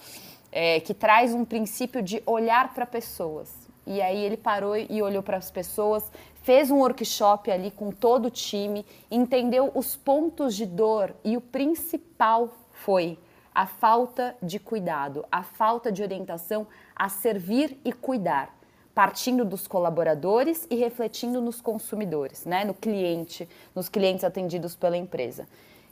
[0.52, 3.50] é, que traz um princípio de olhar para pessoas.
[3.86, 6.04] E aí ele parou e olhou para as pessoas,
[6.42, 11.40] fez um workshop ali com todo o time, entendeu os pontos de dor e o
[11.40, 13.18] principal foi
[13.54, 18.54] a falta de cuidado, a falta de orientação a servir e cuidar,
[18.94, 25.48] partindo dos colaboradores e refletindo nos consumidores, né, no cliente, nos clientes atendidos pela empresa.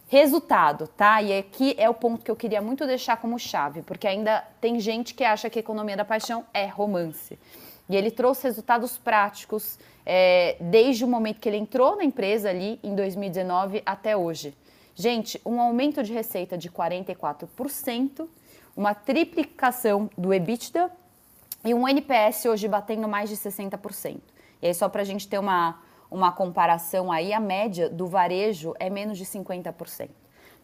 [0.09, 1.21] Resultado, tá?
[1.21, 4.81] E aqui é o ponto que eu queria muito deixar como chave, porque ainda tem
[4.81, 7.39] gente que acha que economia da paixão é romance.
[7.91, 12.81] E ele trouxe resultados práticos é, desde o momento que ele entrou na empresa ali
[12.83, 14.57] em 2019 até hoje.
[14.95, 18.27] Gente, um aumento de receita de 44%,
[18.75, 20.91] uma triplicação do EBITDA
[21.63, 24.19] e um NPS hoje batendo mais de 60%.
[24.63, 25.79] E aí, só para a gente ter uma,
[26.11, 30.09] uma comparação aí, a média do varejo é menos de 50%.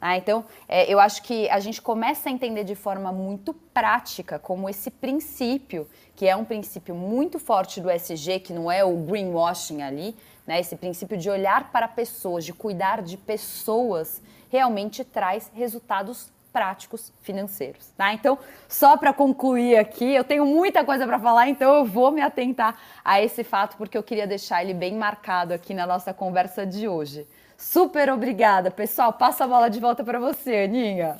[0.00, 4.38] Ah, então, é, eu acho que a gente começa a entender de forma muito prática
[4.38, 8.96] como esse princípio, que é um princípio muito forte do SG, que não é o
[8.96, 10.14] greenwashing ali,
[10.46, 17.12] né, esse princípio de olhar para pessoas, de cuidar de pessoas, realmente traz resultados práticos
[17.20, 18.14] financeiros, tá?
[18.14, 18.38] Então,
[18.68, 22.80] só para concluir aqui, eu tenho muita coisa para falar, então eu vou me atentar
[23.04, 26.86] a esse fato porque eu queria deixar ele bem marcado aqui na nossa conversa de
[26.86, 27.26] hoje.
[27.58, 28.70] Super obrigada.
[28.70, 31.16] Pessoal, passa a bola de volta para você, Aninha.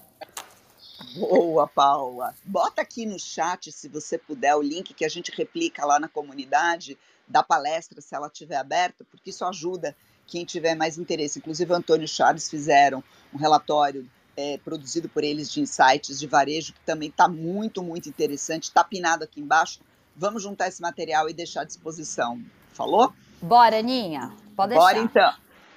[1.16, 2.32] Boa, Paula.
[2.44, 6.06] Bota aqui no chat, se você puder, o link que a gente replica lá na
[6.06, 9.96] comunidade da palestra, se ela estiver aberta, porque isso ajuda
[10.28, 11.40] quem tiver mais interesse.
[11.40, 16.80] Inclusive, Antônio Chaves fizeram um relatório é, produzido por eles de insights de varejo, que
[16.80, 18.64] também está muito, muito interessante.
[18.64, 19.80] Está pinado aqui embaixo.
[20.16, 22.40] Vamos juntar esse material e deixar à disposição.
[22.72, 23.12] Falou?
[23.40, 24.32] Bora, Aninha.
[24.56, 24.84] Pode deixar.
[24.84, 25.34] Bora então.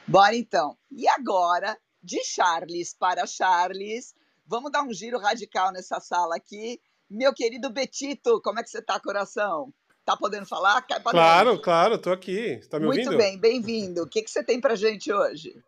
[0.08, 0.78] Bora então.
[0.92, 4.16] E agora, de Charles para Charles,
[4.46, 6.80] vamos dar um giro radical nessa sala aqui.
[7.10, 9.74] Meu querido Betito, como é que você está, coração?
[10.06, 10.82] Tá podendo falar?
[10.84, 12.62] Claro, claro, tô aqui.
[12.70, 13.18] Tá me Muito ouvindo?
[13.18, 14.04] Muito bem, bem-vindo.
[14.04, 15.62] O que, que você tem para gente hoje?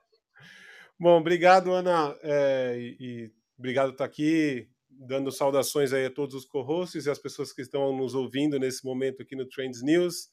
[0.99, 6.43] Bom, obrigado, Ana, é, e, obrigado por estar aqui, dando saudações aí a todos os
[6.43, 10.27] co-hosts e as pessoas que estão nos ouvindo nesse momento aqui no Trends News.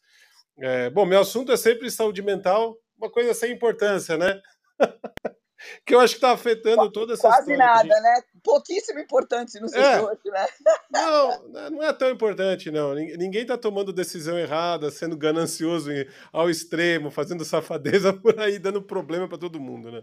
[0.58, 4.40] É, bom, meu assunto é sempre saúde mental, uma coisa sem importância, né?
[5.84, 8.02] que eu acho que está afetando toda essa Quase nada, gente...
[8.02, 8.22] né?
[8.42, 10.30] Pouquíssimo importante no setor, é.
[10.30, 10.46] né?
[10.90, 12.94] Não, não é tão importante, não.
[12.94, 15.90] Ninguém está tomando decisão errada, sendo ganancioso
[16.32, 20.02] ao extremo, fazendo safadeza por aí, dando problema para todo mundo, né?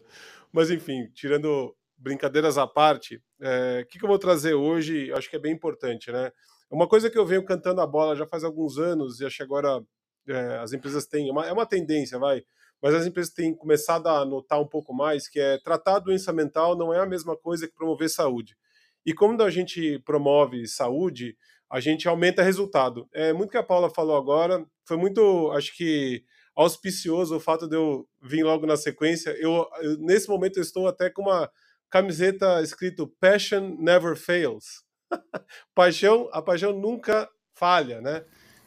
[0.52, 5.30] Mas, enfim, tirando brincadeiras à parte, o é, que, que eu vou trazer hoje, acho
[5.30, 6.32] que é bem importante, né?
[6.70, 9.44] Uma coisa que eu venho cantando a bola já faz alguns anos, e acho que
[9.44, 9.82] agora
[10.28, 12.44] é, as empresas têm, é uma, é uma tendência, vai,
[12.84, 16.34] mas as empresas têm começado a notar um pouco mais que é tratar a doença
[16.34, 18.58] mental não é a mesma coisa que promover saúde.
[19.06, 21.38] E como a gente promove saúde,
[21.72, 23.08] a gente aumenta resultado.
[23.14, 27.76] É muito que a Paula falou agora, foi muito, acho que auspicioso o fato de
[27.78, 29.30] eu vir logo na sequência.
[29.40, 31.50] Eu, eu nesse momento eu estou até com uma
[31.90, 34.84] camiseta escrito Passion never fails.
[35.74, 38.26] paixão, a paixão nunca falha, né?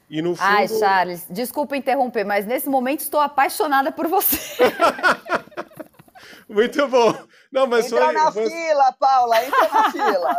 [0.09, 0.46] E no fundo...
[0.46, 4.38] Ai, Charles, desculpa interromper, mas nesse momento estou apaixonada por você.
[6.48, 7.12] Muito bom.
[7.50, 8.50] Não, mas entra foi, na foi...
[8.50, 10.38] fila, Paula, entra na fila.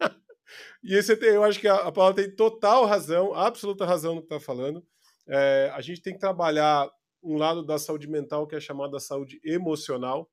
[0.00, 0.04] É.
[0.84, 4.38] e esse eu acho que a, Paula tem total razão, absoluta razão no que está
[4.38, 4.84] falando.
[5.26, 6.86] É, a gente tem que trabalhar
[7.22, 10.28] um lado da saúde mental que é chamada saúde emocional.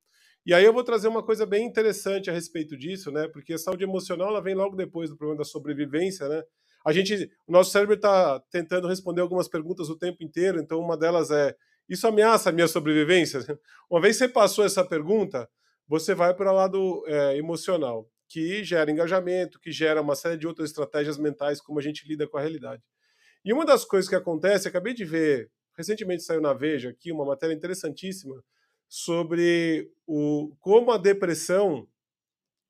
[0.45, 3.27] E aí eu vou trazer uma coisa bem interessante a respeito disso, né?
[3.27, 6.43] Porque a saúde emocional ela vem logo depois do problema da sobrevivência, né?
[6.85, 10.97] A gente, o nosso cérebro está tentando responder algumas perguntas o tempo inteiro, então uma
[10.97, 11.55] delas é:
[11.87, 13.39] isso ameaça a minha sobrevivência?
[13.89, 15.49] Uma vez você passou essa pergunta,
[15.87, 20.47] você vai para o lado é, emocional, que gera engajamento, que gera uma série de
[20.47, 22.81] outras estratégias mentais, como a gente lida com a realidade.
[23.43, 27.25] E uma das coisas que acontece, acabei de ver, recentemente saiu na Veja aqui uma
[27.25, 28.41] matéria interessantíssima
[28.87, 31.87] sobre o, como a depressão,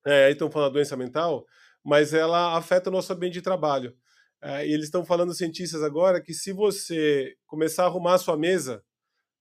[0.05, 1.45] é, aí estão falando da doença mental,
[1.83, 3.95] mas ela afeta o nosso ambiente de trabalho.
[4.41, 8.35] É, e eles estão falando, cientistas agora, que se você começar a arrumar a sua
[8.35, 8.83] mesa,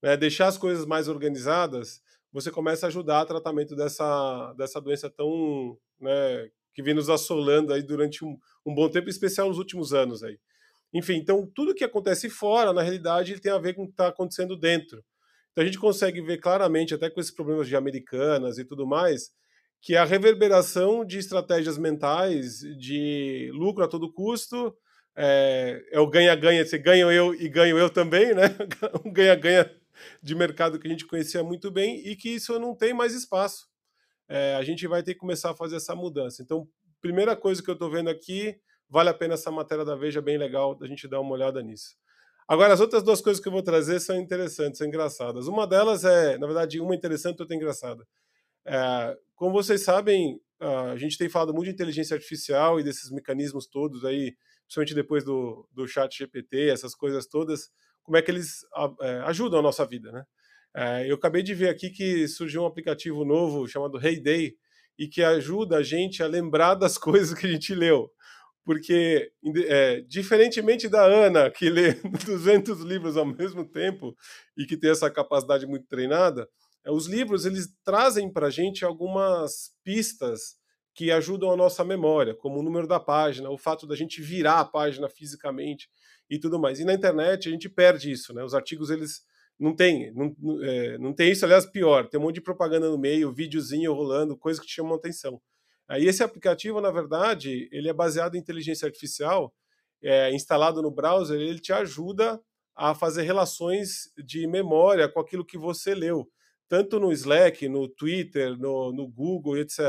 [0.01, 5.09] né, deixar as coisas mais organizadas, você começa a ajudar o tratamento dessa, dessa doença
[5.09, 5.77] tão.
[5.99, 9.93] Né, que vem nos assolando aí durante um, um bom tempo, em especial nos últimos
[9.93, 10.39] anos aí.
[10.93, 13.93] Enfim, então tudo que acontece fora, na realidade, ele tem a ver com o que
[13.93, 15.03] está acontecendo dentro.
[15.51, 19.31] Então a gente consegue ver claramente, até com esses problemas de americanas e tudo mais,
[19.81, 24.75] que a reverberação de estratégias mentais de lucro a todo custo
[25.15, 28.43] é, é o ganha-ganha, você ganha eu e ganho eu também, né?
[29.05, 29.69] Um ganha-ganha
[30.21, 33.67] de mercado que a gente conhecia muito bem e que isso não tem mais espaço.
[34.27, 36.41] É, a gente vai ter que começar a fazer essa mudança.
[36.41, 36.67] Então,
[37.01, 38.57] primeira coisa que eu estou vendo aqui,
[38.89, 41.95] vale a pena essa matéria da Veja, bem legal, da gente dar uma olhada nisso.
[42.47, 45.47] Agora, as outras duas coisas que eu vou trazer são interessantes, são engraçadas.
[45.47, 48.05] Uma delas é, na verdade, uma interessante e outra engraçada.
[48.65, 53.65] É, como vocês sabem, a gente tem falado muito de inteligência artificial e desses mecanismos
[53.65, 54.35] todos aí,
[54.71, 57.69] principalmente depois do, do chat GPT, essas coisas todas,
[58.01, 58.65] como é que eles
[59.01, 60.23] é, ajudam a nossa vida, né?
[60.73, 64.55] É, eu acabei de ver aqui que surgiu um aplicativo novo chamado Heyday
[64.97, 68.09] e que ajuda a gente a lembrar das coisas que a gente leu.
[68.63, 69.29] Porque,
[69.67, 71.93] é, diferentemente da Ana, que lê
[72.25, 74.15] 200 livros ao mesmo tempo
[74.55, 76.47] e que tem essa capacidade muito treinada,
[76.85, 80.60] é, os livros eles trazem para a gente algumas pistas
[80.93, 84.59] que ajudam a nossa memória, como o número da página, o fato da gente virar
[84.59, 85.89] a página fisicamente
[86.29, 86.79] e tudo mais.
[86.79, 88.43] E na internet a gente perde isso, né?
[88.43, 89.21] Os artigos eles
[89.59, 92.97] não tem, não, é, não tem isso, aliás, pior, tem um monte de propaganda no
[92.97, 95.41] meio, videozinho rolando, coisa que te chamam atenção.
[95.87, 99.53] Aí esse aplicativo, na verdade, ele é baseado em inteligência artificial,
[100.01, 102.41] é, instalado no browser, ele te ajuda
[102.75, 106.27] a fazer relações de memória com aquilo que você leu
[106.71, 109.79] tanto no Slack, no Twitter, no, no Google, etc.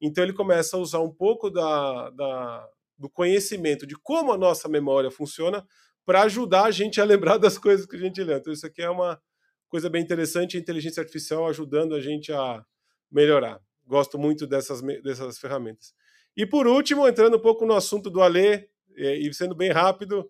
[0.00, 4.68] Então ele começa a usar um pouco da, da, do conhecimento de como a nossa
[4.68, 5.66] memória funciona
[6.04, 8.36] para ajudar a gente a lembrar das coisas que a gente lê.
[8.36, 9.20] Então isso aqui é uma,
[9.68, 12.64] coisa bem interessante, a inteligência artificial ajudando a gente a
[13.10, 13.60] melhorar.
[13.86, 15.94] Gosto muito dessas, dessas ferramentas.
[16.36, 20.28] E por último, entrando um pouco no assunto do Alê, e sendo bem rápido,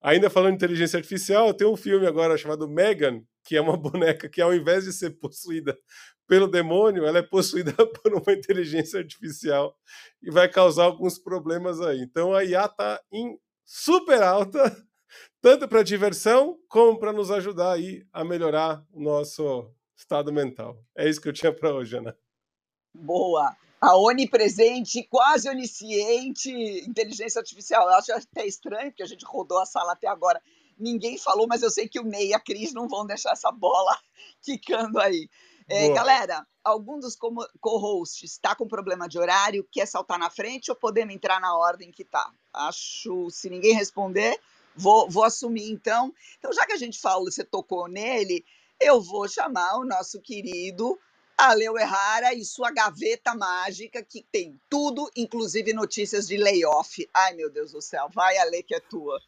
[0.00, 4.28] ainda falando de inteligência artificial, tem um filme agora chamado Megan, que é uma boneca
[4.28, 5.78] que, ao invés de ser possuída
[6.28, 7.72] pelo demônio, ela é possuída
[8.02, 9.74] por uma inteligência artificial
[10.22, 12.00] e vai causar alguns problemas aí.
[12.02, 14.60] Então a IA está em super alta,
[15.40, 20.78] tanto para diversão como para nos ajudar aí a melhorar o nosso estado mental.
[20.96, 22.16] É isso que eu tinha para hoje, Ana.
[22.94, 23.56] Boa.
[23.80, 26.50] A onipresente, quase onisciente
[26.86, 27.88] inteligência artificial.
[27.88, 30.42] Eu acho até estranho, porque a gente rodou a sala até agora.
[30.76, 33.50] Ninguém falou, mas eu sei que o Ney e a Cris não vão deixar essa
[33.50, 33.96] bola
[34.42, 35.28] quicando aí.
[35.68, 37.14] É, galera, algum dos
[37.60, 41.90] co-hosts está com problema de horário, quer saltar na frente ou podemos entrar na ordem
[41.90, 42.32] que tá?
[42.54, 44.40] Acho, se ninguém responder,
[44.74, 46.14] vou, vou assumir então.
[46.38, 48.44] Então, já que a gente falou, você tocou nele,
[48.80, 50.98] eu vou chamar o nosso querido
[51.36, 57.08] Aleu Errara e sua gaveta mágica, que tem tudo, inclusive notícias de layoff.
[57.12, 59.20] Ai, meu Deus do céu, vai, Ale, que é tua.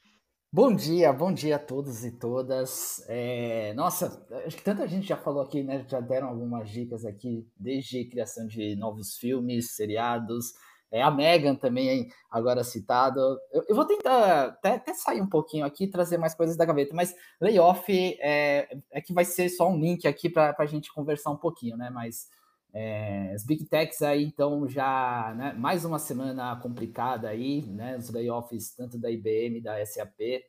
[0.52, 3.04] Bom dia, bom dia a todos e todas.
[3.06, 5.86] É, nossa, acho que tanta gente já falou aqui, né?
[5.88, 10.54] Já deram algumas dicas aqui, desde criação de novos filmes, seriados.
[10.90, 13.20] É, a Megan também, agora citado.
[13.52, 16.96] Eu, eu vou tentar até, até, sair um pouquinho aqui trazer mais coisas da gaveta,
[16.96, 17.88] mas layoff
[18.20, 21.76] é, é que vai ser só um link aqui para a gente conversar um pouquinho,
[21.76, 21.90] né?
[21.90, 22.28] Mas
[22.72, 27.96] é, as Big Techs aí, então, já né, mais uma semana complicada aí, né?
[27.96, 30.44] Os layoffs tanto da IBM, da SAP,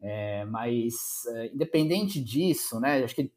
[0.00, 0.94] é, mas
[1.34, 3.02] é, independente disso, né?
[3.02, 3.32] Acho que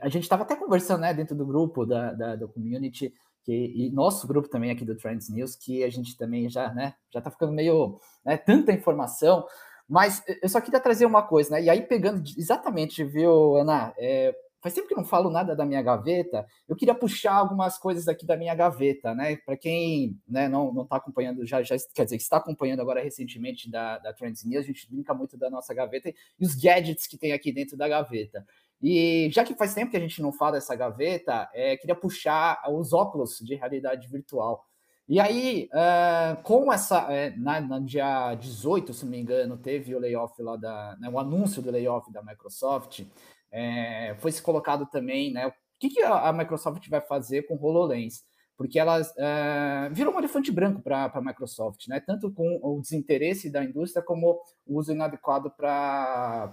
[0.00, 3.12] a gente estava até conversando né, dentro do grupo da, da, da community,
[3.44, 6.94] que, e nosso grupo também aqui do Trends News, que a gente também já, né,
[7.12, 9.44] já tá ficando meio, né, tanta informação,
[9.88, 14.34] mas eu só queria trazer uma coisa, né, e aí pegando exatamente, viu, Ana, é,
[14.62, 18.24] faz tempo que não falo nada da minha gaveta, eu queria puxar algumas coisas aqui
[18.24, 19.36] da minha gaveta, né?
[19.36, 23.68] Para quem né, não, não tá acompanhando, já, já quer dizer, está acompanhando agora recentemente
[23.68, 27.18] da, da Trends News, a gente brinca muito da nossa gaveta e os gadgets que
[27.18, 28.46] tem aqui dentro da gaveta.
[28.80, 32.62] E já que faz tempo que a gente não fala dessa gaveta, é, queria puxar
[32.70, 34.64] os óculos de realidade virtual.
[35.08, 39.94] E aí, uh, com essa, é, na, no dia 18, se não me engano, teve
[39.94, 43.04] o layoff lá da, né, o anúncio do layoff da Microsoft,
[43.52, 45.46] é, foi se colocado também, né?
[45.46, 48.22] O que, que a, Microsoft vai fazer com o HoloLens?
[48.56, 52.00] Porque ela é, virou um elefante branco para a Microsoft, né?
[52.00, 56.50] Tanto com o desinteresse da indústria como o uso inadequado para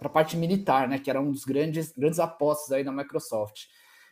[0.00, 0.98] a parte militar, né?
[0.98, 3.64] Que era um dos grandes, grandes apostas aí da Microsoft.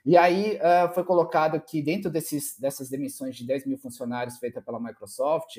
[0.04, 4.64] E aí uh, foi colocado que dentro desses, dessas demissões de 10 mil funcionários feitas
[4.64, 5.58] pela Microsoft,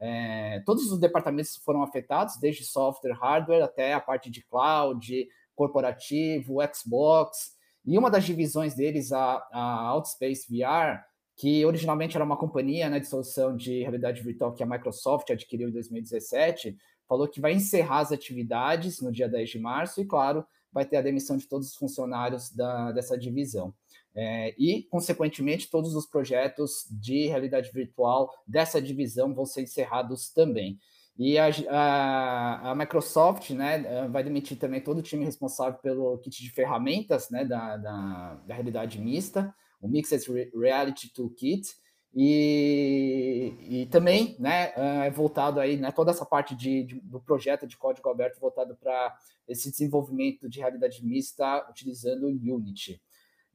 [0.00, 6.58] é, todos os departamentos foram afetados, desde software, hardware, até a parte de cloud, corporativo,
[6.74, 11.02] Xbox, e uma das divisões deles, a, a Outspace VR,
[11.36, 15.68] que originalmente era uma companhia né, de solução de realidade virtual que a Microsoft adquiriu
[15.68, 16.76] em 2017,
[17.08, 20.96] falou que vai encerrar as atividades no dia 10 de março e, claro, vai ter
[20.96, 23.74] a demissão de todos os funcionários da, dessa divisão.
[24.14, 30.78] É, e, consequentemente, todos os projetos de realidade virtual dessa divisão vão ser encerrados também.
[31.16, 36.42] E a, a, a, Microsoft né, vai demitir também todo o time responsável pelo kit
[36.42, 41.76] de ferramentas né, da, da, da realidade mista, o Mixed Reality Toolkit,
[42.16, 44.72] e, e também né,
[45.06, 48.76] é voltado aí, né, toda essa parte de, de do projeto de código aberto voltado
[48.76, 49.16] para
[49.48, 53.00] esse desenvolvimento de realidade mista utilizando o Unity.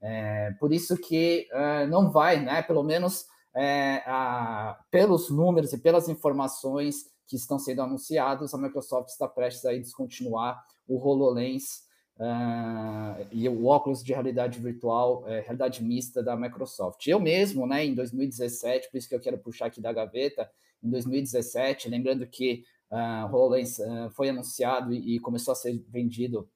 [0.01, 1.47] É, por isso que
[1.89, 7.83] não vai, né, pelo menos é, a, pelos números e pelas informações que estão sendo
[7.83, 11.83] anunciados, a Microsoft está prestes a descontinuar o HoloLens
[12.17, 17.05] uh, e o óculos de realidade virtual, é, realidade mista da Microsoft.
[17.05, 20.49] Eu mesmo, né, em 2017, por isso que eu quero puxar aqui da gaveta,
[20.83, 26.49] em 2017, lembrando que uh, HoloLens uh, foi anunciado e, e, começou a ser vendido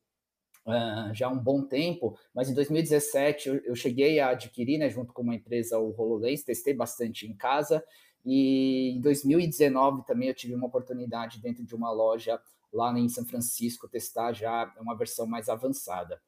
[0.65, 4.89] Uh, já há um bom tempo, mas em 2017 eu, eu, cheguei a adquirir, né,
[4.89, 7.83] junto com uma empresa, o HoloLens, testei bastante em casa
[8.25, 12.39] e em 2019 também eu tive uma oportunidade dentro de uma loja
[12.71, 16.19] lá em São Francisco testar já uma versão mais avançada.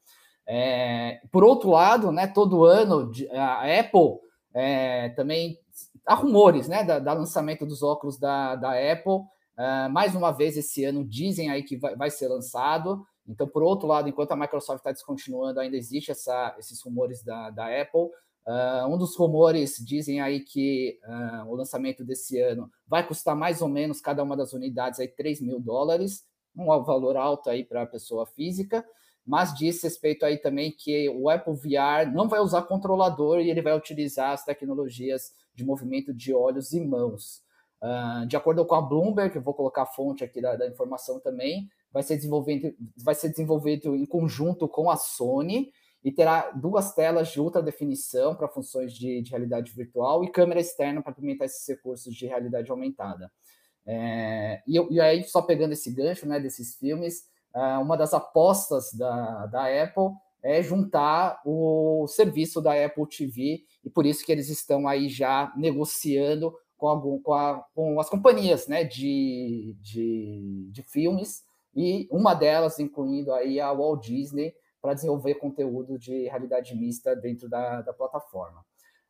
[0.47, 4.19] É, por outro lado, né, todo ano a Apple
[4.53, 5.57] é, também
[6.05, 9.23] há rumores, né, da, da, lançamento dos óculos da, da Apple.
[9.57, 13.05] Uh, mais uma vez esse ano dizem aí que vai, vai ser lançado.
[13.27, 17.49] Então, por outro lado, enquanto a Microsoft está descontinuando, ainda existe essa, esses rumores da,
[17.49, 18.09] da Apple.
[18.47, 23.59] Uh, um dos rumores dizem aí que uh, o lançamento desse ano vai custar mais
[23.59, 26.23] ou menos cada uma das unidades aí 3 mil dólares,
[26.55, 28.85] um valor alto aí para a pessoa física.
[29.25, 33.63] mas diz respeito aí também que o Apple VR não vai usar controlador e ele
[33.63, 37.41] vai utilizar as tecnologias de movimento de olhos e mãos.
[37.81, 41.19] Uh, de acordo com a Bloomberg, eu vou colocar a fonte aqui da, da informação
[41.19, 45.71] também, vai ser, desenvolvido, vai ser desenvolvido em conjunto com a Sony
[46.05, 50.59] e terá duas telas de ultra definição para funções de, de, realidade virtual e câmera
[50.59, 53.31] externa para implementar esses recursos de realidade aumentada.
[53.87, 57.23] É, e, e, aí, só pegando esse gancho né, desses filmes,
[57.55, 60.11] uh, uma das apostas da, da Apple
[60.43, 65.51] é juntar o serviço da Apple TV, e por isso que eles estão aí já
[65.57, 71.41] negociando com, algum, com, a, com as companhias né, de, de, de filmes,
[71.75, 74.53] e uma delas incluindo aí a Walt Disney,
[74.85, 78.63] para desenvolver conteúdo de realidade mista dentro da, da plataforma.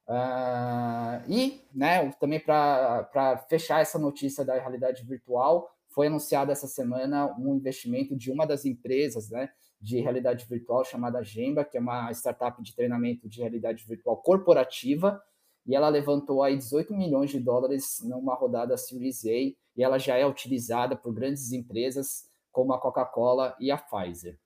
[0.08, 7.36] Uh, e, né, também para fechar essa notícia da realidade virtual, foi anunciado essa semana
[7.38, 9.50] um investimento de uma das empresas né,
[9.82, 15.22] de realidade virtual chamada Gemba, que é uma startup de treinamento de realidade virtual corporativa,
[15.66, 20.16] e ela levantou aí 18 milhões de dólares numa rodada Series A, e ela já
[20.16, 24.40] é utilizada por grandes empresas como a Coca-Cola e a Pfizer.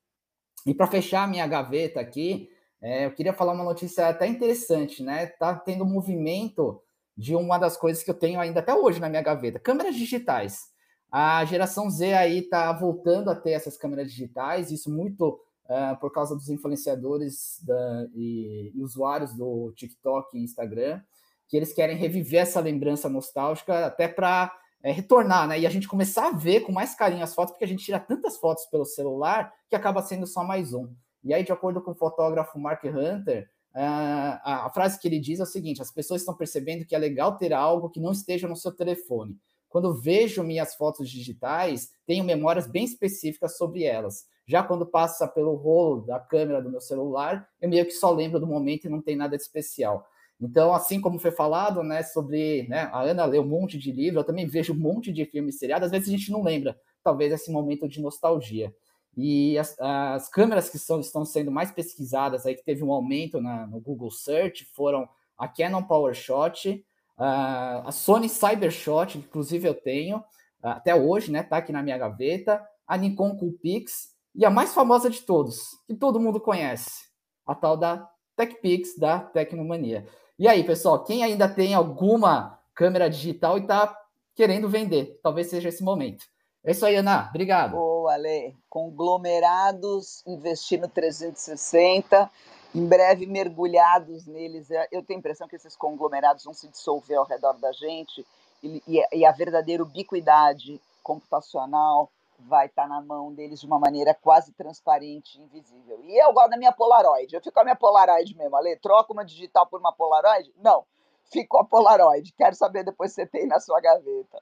[0.65, 2.49] E para fechar minha gaveta aqui,
[2.81, 5.27] é, eu queria falar uma notícia até interessante, né?
[5.27, 6.81] Tá tendo um movimento
[7.15, 10.69] de uma das coisas que eu tenho ainda até hoje na minha gaveta, câmeras digitais.
[11.11, 16.11] A geração Z aí está voltando a ter essas câmeras digitais, isso muito uh, por
[16.11, 21.01] causa dos influenciadores da, e, e, usuários do TikTok e Instagram,
[21.47, 25.59] que eles querem reviver essa lembrança nostálgica até para é, retornar, né?
[25.59, 27.99] E a gente começar a ver com mais carinho as fotos, porque a gente tira
[27.99, 30.93] tantas fotos pelo celular que acaba sendo só mais um.
[31.23, 35.19] E aí, de acordo com o fotógrafo Mark Hunter, uh, a, a frase que ele
[35.19, 38.11] diz é o seguinte: as pessoas estão percebendo que é legal ter algo que não
[38.11, 39.37] esteja no seu telefone.
[39.67, 44.25] Quando vejo minhas fotos digitais, tenho memórias bem específicas sobre elas.
[44.47, 48.39] Já quando passa pelo rolo da câmera do meu celular, eu meio que só lembro
[48.39, 50.07] do momento e não tem nada de especial.
[50.41, 54.19] Então, assim como foi falado, né, sobre, né, a Ana leu um monte de livro,
[54.19, 57.33] eu também vejo um monte de filmes seriados, às vezes a gente não lembra, talvez
[57.33, 58.73] esse momento de nostalgia.
[59.17, 63.41] E as, as câmeras que são, estão sendo mais pesquisadas, aí que teve um aumento
[63.41, 66.85] na, no Google Search, foram a Canon PowerShot,
[67.17, 70.23] a, Sony CyberShot, que inclusive eu tenho,
[70.63, 75.09] até hoje, né, tá aqui na minha gaveta, a Nikon Coolpix e a mais famosa
[75.09, 77.09] de todos, que todo mundo conhece,
[77.45, 80.07] a tal da TechPix da Tecnomania.
[80.39, 83.93] E aí, pessoal, quem ainda tem alguma câmera digital e está
[84.33, 85.19] querendo vender?
[85.21, 86.23] Talvez seja esse momento.
[86.63, 87.27] É isso aí, Ana.
[87.27, 87.71] Obrigado.
[87.71, 88.55] Boa, Ale.
[88.69, 92.31] Conglomerados investindo 360,
[92.73, 94.69] em breve mergulhados neles.
[94.89, 98.25] Eu tenho a impressão que esses conglomerados vão se dissolver ao redor da gente
[98.63, 98.81] e,
[99.11, 102.09] e a verdadeira ubiquidade computacional
[102.39, 105.99] vai estar tá na mão deles de uma maneira quase transparente invisível.
[106.03, 107.33] E eu gosto da minha Polaroid.
[107.33, 108.55] Eu fico com a minha Polaroid mesmo.
[108.55, 110.53] Ale, troca uma digital por uma Polaroid?
[110.57, 110.85] Não.
[111.31, 112.33] Fico com a Polaroid.
[112.33, 114.41] Quero saber depois se você tem na sua gaveta.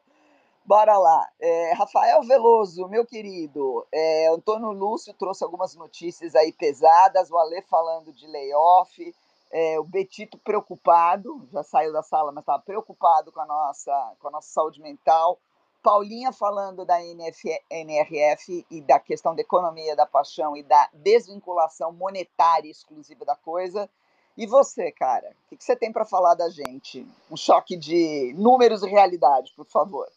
[0.63, 1.27] Bora lá.
[1.39, 3.85] É, Rafael Veloso, meu querido.
[3.91, 7.31] É, Antônio Lúcio trouxe algumas notícias aí pesadas.
[7.31, 9.13] O Ale falando de layoff.
[9.49, 14.27] É, o Betito preocupado, já saiu da sala, mas estava preocupado com a nossa, com
[14.27, 15.39] a nossa saúde mental.
[15.81, 21.91] Paulinha falando da NF, NRF e da questão da economia da paixão e da desvinculação
[21.91, 23.89] monetária exclusiva da coisa.
[24.37, 27.07] E você, cara, o que, que você tem para falar da gente?
[27.31, 30.07] Um choque de números e realidade, por favor.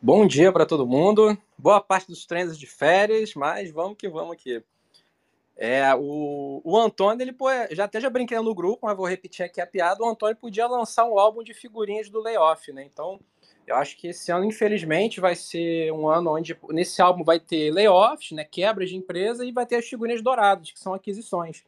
[0.00, 1.36] Bom dia para todo mundo.
[1.58, 4.62] Boa parte dos treinos de férias, mas vamos que vamos aqui.
[5.56, 9.44] É, o, o Antônio, ele pô, já até já brinquei no grupo, mas vou repetir
[9.44, 10.02] aqui a piada.
[10.02, 12.84] O Antônio podia lançar um álbum de figurinhas do layoff, né?
[12.84, 13.18] Então,
[13.66, 17.72] eu acho que esse ano, infelizmente, vai ser um ano onde nesse álbum vai ter
[17.72, 21.64] layoffs, né, quebras de empresa e vai ter as figurinhas douradas, que são aquisições.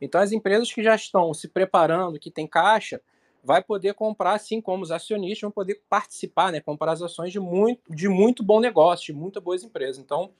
[0.00, 3.00] Então, as empresas que já estão se preparando, que tem caixa,
[3.44, 7.38] vai poder comprar, assim como os acionistas vão poder participar, né, comprar as ações de
[7.38, 9.98] muito, de muito bom negócio, de muitas boas empresas.
[9.98, 10.30] Então,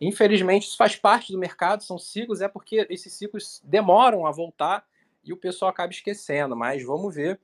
[0.00, 4.84] infelizmente, isso faz parte do mercado, são ciclos, é porque esses ciclos demoram a voltar
[5.24, 7.38] e o pessoal acaba esquecendo, mas vamos ver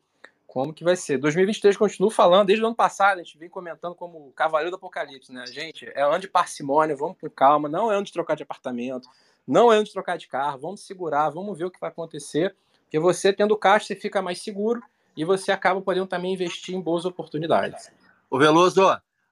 [0.46, 1.18] como que vai ser.
[1.18, 4.76] 2023 continuo falando, desde o ano passado, a gente vem comentando como o Cavaleiro do
[4.76, 5.46] Apocalipse, né?
[5.46, 9.08] Gente, é ano de parcimônia, vamos com calma, não é ano de trocar de apartamento,
[9.46, 12.54] não é ano de trocar de carro, vamos segurar, vamos ver o que vai acontecer,
[12.82, 14.80] porque você tendo caixa, você fica mais seguro
[15.16, 17.90] e você acaba podendo também investir em boas oportunidades.
[18.30, 18.82] O Veloso,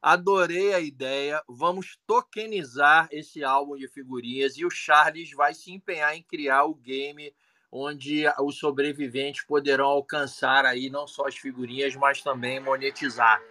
[0.00, 6.16] adorei a ideia, vamos tokenizar esse álbum de figurinhas e o Charles vai se empenhar
[6.16, 7.32] em criar o game
[7.72, 13.42] onde os sobreviventes poderão alcançar aí não só as figurinhas, mas também monetizar.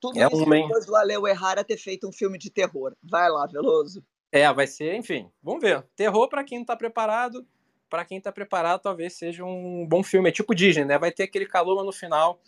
[0.00, 2.94] Tudo é isso um depois do Aleu Errara ter feito um filme de terror.
[3.02, 4.02] Vai lá, Veloso.
[4.30, 5.84] É, vai ser, enfim, vamos ver.
[5.96, 7.44] Terror para quem não tá preparado,
[7.90, 10.28] para quem tá preparado, talvez seja um bom filme.
[10.28, 10.96] É tipo Disney, né?
[10.96, 12.40] Vai ter aquele calor mas no final,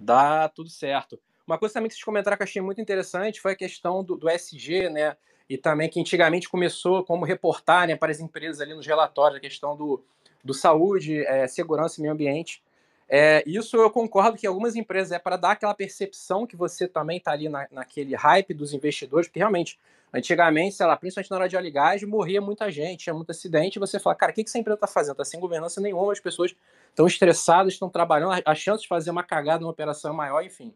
[0.00, 1.20] dá tudo certo.
[1.46, 4.16] Uma coisa também que vocês comentaram que eu achei muito interessante foi a questão do,
[4.16, 5.16] do SG, né?
[5.50, 9.40] E também que antigamente começou como reportar né, para as empresas ali nos relatórios a
[9.40, 10.00] questão do,
[10.44, 12.62] do saúde, é, segurança e meio ambiente.
[13.08, 17.18] É, isso eu concordo que algumas empresas é para dar aquela percepção que você também
[17.18, 19.76] está ali na, naquele hype dos investidores, porque realmente,
[20.14, 23.80] antigamente, sei lá, principalmente na hora de óleo morria muita gente, tinha muito acidente, e
[23.80, 25.14] você fala, cara, o que, que essa empresa está fazendo?
[25.14, 26.54] Está sem governança nenhuma, as pessoas
[26.90, 30.72] estão estressadas, estão trabalhando, a chance de fazer uma cagada numa operação é maior, enfim.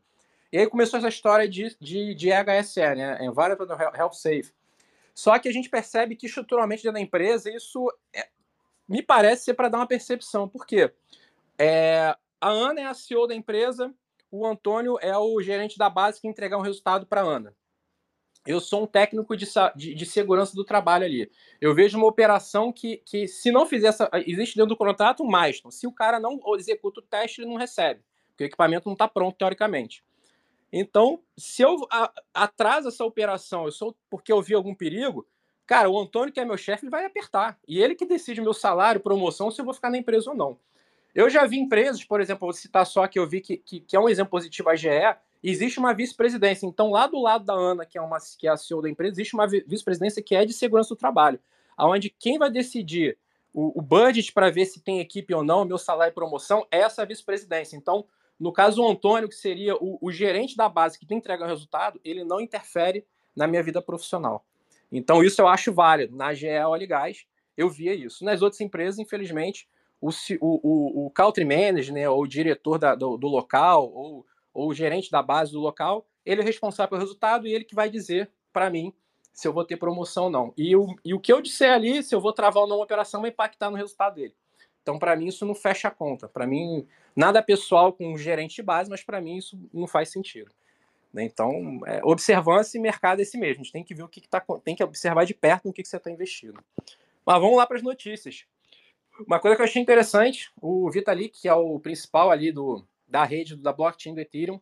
[0.50, 3.18] E aí começou essa história de, de, de EHSE, né?
[3.24, 4.52] Environmental Health Safe.
[5.14, 8.28] Só que a gente percebe que estruturalmente dentro da empresa isso é,
[8.88, 10.48] me parece ser para dar uma percepção.
[10.48, 10.92] Por quê?
[11.58, 13.94] É, a Ana é a CEO da empresa,
[14.30, 17.54] o Antônio é o gerente da base que entregar um resultado para a Ana.
[18.46, 21.30] Eu sou um técnico de, de, de, segurança do trabalho ali.
[21.60, 24.10] Eu vejo uma operação que, que se não fizer essa.
[24.26, 25.72] Existe dentro do contrato um milestone.
[25.72, 28.02] Se o cara não executa o teste, ele não recebe.
[28.28, 30.04] Porque o equipamento não está pronto, teoricamente.
[30.76, 31.86] Então, se eu
[32.34, 35.24] atraso essa operação, eu sou porque eu vi algum perigo,
[35.64, 37.56] cara, o Antônio, que é meu chefe, vai apertar.
[37.68, 40.58] E ele que decide meu salário, promoção, se eu vou ficar na empresa ou não.
[41.14, 43.94] Eu já vi empresas, por exemplo, vou citar só que eu vi que, que, que
[43.94, 44.88] é um exemplo positivo a GE,
[45.44, 46.66] existe uma vice-presidência.
[46.66, 49.14] Então, lá do lado da Ana, que é, uma, que é a CEO da empresa,
[49.14, 51.38] existe uma vice-presidência que é de segurança do trabalho,
[51.78, 53.16] onde quem vai decidir
[53.52, 56.80] o, o budget para ver se tem equipe ou não, meu salário e promoção, é
[56.80, 57.76] essa vice-presidência.
[57.76, 58.04] Então,
[58.44, 61.48] no caso, o Antônio, que seria o, o gerente da base que tem entrega o
[61.48, 64.44] resultado, ele não interfere na minha vida profissional.
[64.92, 66.14] Então, isso eu acho válido.
[66.14, 67.24] Na GE Óleo Gás,
[67.56, 68.22] eu via isso.
[68.22, 69.66] Nas outras empresas, infelizmente,
[69.98, 70.10] o,
[70.42, 74.74] o, o country manager, né, ou o diretor da, do, do, local, ou, ou o
[74.74, 78.30] gerente da base do local, ele é responsável pelo resultado e ele que vai dizer
[78.52, 78.92] para mim
[79.32, 80.52] se eu vou ter promoção ou não.
[80.54, 82.84] E o, e o que eu disser ali, se eu vou travar ou não uma
[82.84, 84.36] operação, vai impactar no resultado dele.
[84.84, 86.28] Então, para mim, isso não fecha a conta.
[86.28, 90.10] Para mim, nada pessoal com o gerente de base, mas para mim isso não faz
[90.10, 90.52] sentido.
[91.10, 91.24] Né?
[91.24, 93.62] Então, é, observância e mercado é esse mesmo.
[93.62, 95.72] A gente tem que ver o que, que tá, tem que observar de perto no
[95.72, 96.62] que, que você está investindo.
[97.24, 98.44] Mas vamos lá para as notícias.
[99.26, 103.24] Uma coisa que eu achei interessante, o Vitalik, que é o principal ali do, da
[103.24, 104.60] rede da blockchain do Ethereum,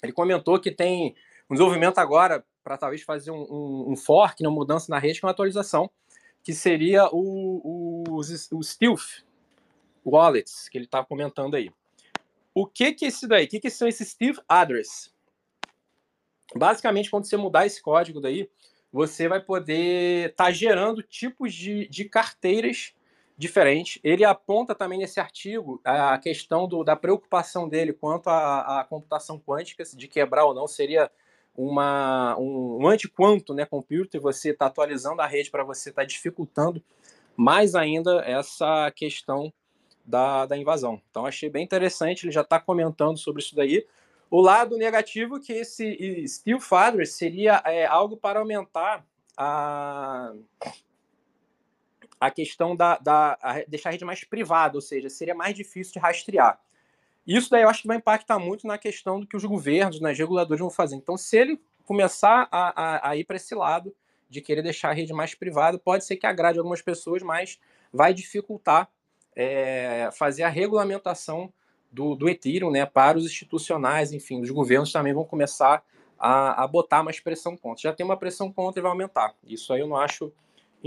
[0.00, 1.16] ele comentou que tem
[1.50, 5.26] um desenvolvimento agora para talvez fazer um, um, um, fork, uma mudança na rede, com
[5.26, 5.90] uma atualização,
[6.40, 9.24] que seria o, o, o Stealth
[10.04, 11.70] Wallets, que ele está comentando aí.
[12.54, 13.44] O que que é isso daí?
[13.44, 15.12] O que que são esses Stealth Address?
[16.54, 18.50] Basicamente, quando você mudar esse código daí,
[18.92, 22.92] você vai poder estar tá gerando tipos de, de carteiras
[23.40, 24.00] diferente.
[24.04, 29.38] Ele aponta também nesse artigo a questão do, da preocupação dele quanto à, à, computação
[29.38, 31.10] quântica, de quebrar ou não, seria
[31.56, 36.06] uma, um, um anti-quanto né, computer, você está atualizando a rede para você estar tá
[36.06, 36.82] dificultando
[37.36, 39.52] mais ainda essa questão
[40.10, 41.00] da, da invasão.
[41.10, 43.86] Então achei bem interessante, ele já está comentando sobre isso daí.
[44.30, 49.04] O lado negativo é que esse Steel Father seria é, algo para aumentar
[49.36, 50.32] a,
[52.20, 55.94] a questão da, da a deixar a rede mais privada, ou seja, seria mais difícil
[55.94, 56.60] de rastrear.
[57.26, 60.12] Isso daí eu acho que vai impactar muito na questão do que os governos, né,
[60.12, 60.96] os reguladores vão fazer.
[60.96, 63.94] Então, se ele começar a, a, a ir para esse lado
[64.28, 67.58] de querer deixar a rede mais privada, pode ser que agrade algumas pessoas, mas
[67.92, 68.88] vai dificultar
[69.34, 71.52] é, fazer a regulamentação
[71.90, 75.82] do, do Ethereum né, para os institucionais, enfim, os governos também vão começar
[76.18, 77.82] a, a botar mais pressão contra.
[77.82, 79.34] Já tem uma pressão contra e vai aumentar.
[79.44, 80.32] Isso aí eu não acho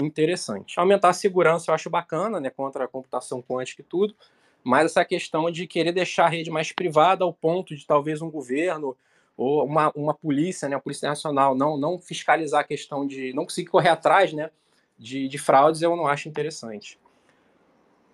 [0.01, 0.79] interessante.
[0.79, 4.15] Aumentar a segurança eu acho bacana, né, contra a computação quântica e tudo,
[4.63, 8.31] mas essa questão de querer deixar a rede mais privada ao ponto de talvez um
[8.31, 8.95] governo
[9.35, 13.43] ou uma, uma polícia, né, a Polícia Nacional, não, não fiscalizar a questão de não
[13.43, 14.51] conseguir correr atrás né,
[14.97, 16.99] de, de fraudes, eu não acho interessante.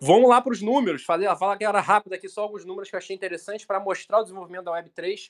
[0.01, 2.95] Vamos lá para os números, fazer, falar que era rápido aqui, só alguns números que
[2.95, 5.29] eu achei interessantes para mostrar o desenvolvimento da Web3.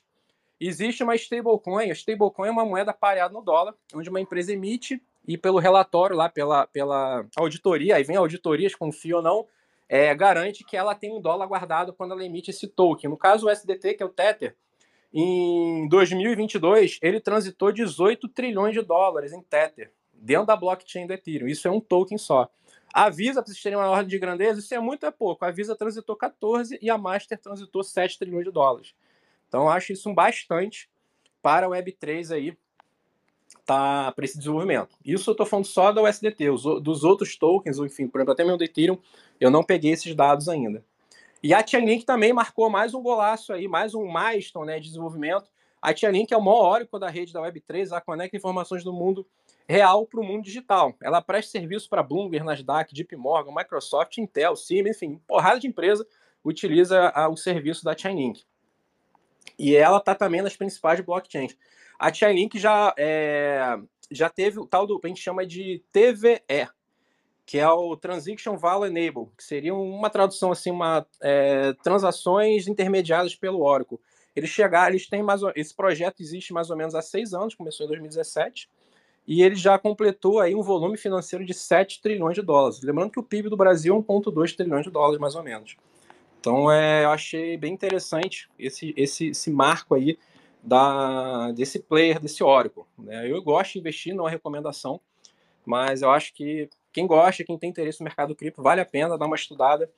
[0.59, 5.01] Existe uma stablecoin, a stablecoin é uma moeda pareada no dólar, onde uma empresa emite
[5.27, 9.47] e pelo relatório lá, pela, pela auditoria, aí vem auditorias, confia ou não,
[9.87, 13.09] é, garante que ela tem um dólar guardado quando ela emite esse token.
[13.09, 14.55] No caso, o SDT, que é o Tether,
[15.11, 21.47] em 2022, ele transitou 18 trilhões de dólares em Tether, dentro da blockchain do Ethereum.
[21.47, 22.47] Isso é um token só.
[22.93, 25.45] A Visa, para vocês terem uma ordem de grandeza, isso é muito é pouco.
[25.45, 28.93] A Visa transitou 14 e a Master transitou 7 trilhões de dólares.
[29.47, 30.89] Então, acho isso um bastante
[31.41, 32.57] para a Web3 aí,
[33.65, 34.95] tá, para esse desenvolvimento.
[35.05, 38.43] Isso eu estou falando só da USDT, os, dos outros tokens, enfim, por exemplo, até
[38.43, 38.97] meu do Ethereum,
[39.39, 40.83] eu não peguei esses dados ainda.
[41.41, 45.49] E a Chainlink também marcou mais um golaço aí, mais um milestone né, de desenvolvimento,
[45.81, 49.25] A Tia-Link é o maior Oracle da rede da Web3, ela conecta informações do mundo
[49.69, 50.95] real para o mundo digital.
[50.99, 56.07] Ela presta serviço para Bloomberg, Nasdaq, JP Morgan, Microsoft, Intel, Siemens, enfim, porrada de empresa
[56.43, 58.43] utiliza o serviço da Chainlink.
[59.59, 61.55] E ela está também nas principais blockchains.
[61.99, 63.77] A Chainlink já, é,
[64.09, 66.67] já teve o tal do que a gente chama de TVE,
[67.45, 73.35] que é o Transaction Value Enable, que seria uma tradução assim, uma é, transações intermediadas
[73.35, 73.99] pelo Oracle.
[74.35, 77.85] Eles chegaram, eles têm mais esse projeto existe mais ou menos há seis anos, começou
[77.85, 78.67] em 2017
[79.29, 82.81] e ele já completou aí um volume financeiro de 7 trilhões de dólares.
[82.81, 85.77] Lembrando que o PIB do Brasil é 1,2 trilhões de dólares, mais ou menos.
[86.39, 90.17] Então, é, eu achei bem interessante esse, esse, esse marco aí
[90.63, 92.85] da, desse player, desse Oracle.
[92.97, 93.31] Né?
[93.31, 94.99] Eu gosto de investir, não é recomendação,
[95.63, 99.15] mas eu acho que quem gosta, quem tem interesse no mercado cripto, vale a pena
[99.15, 99.91] dar uma estudada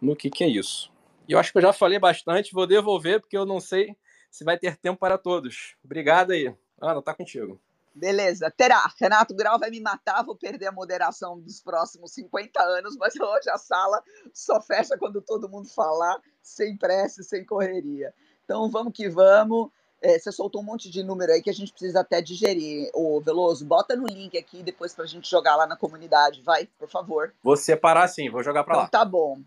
[0.00, 0.92] no que, que é isso.
[1.28, 3.96] E eu acho que eu já falei bastante, vou devolver, porque eu não sei
[4.30, 5.74] se vai ter tempo para todos.
[5.84, 6.54] Obrigado aí.
[6.80, 7.60] Ana, tá contigo.
[7.96, 8.92] Beleza, terá.
[9.00, 13.48] Renato Grau vai me matar, vou perder a moderação dos próximos 50 anos, mas hoje
[13.48, 14.02] a sala
[14.34, 18.12] só fecha quando todo mundo falar, sem pressa, sem correria.
[18.44, 19.70] Então vamos que vamos.
[20.02, 22.90] É, você soltou um monte de número aí que a gente precisa até digerir.
[22.92, 26.68] Ô, Veloso, bota no link aqui depois para a gente jogar lá na comunidade, vai,
[26.78, 27.32] por favor.
[27.42, 28.88] Vou separar sim, vou jogar para então, lá.
[28.88, 29.40] Tá bom.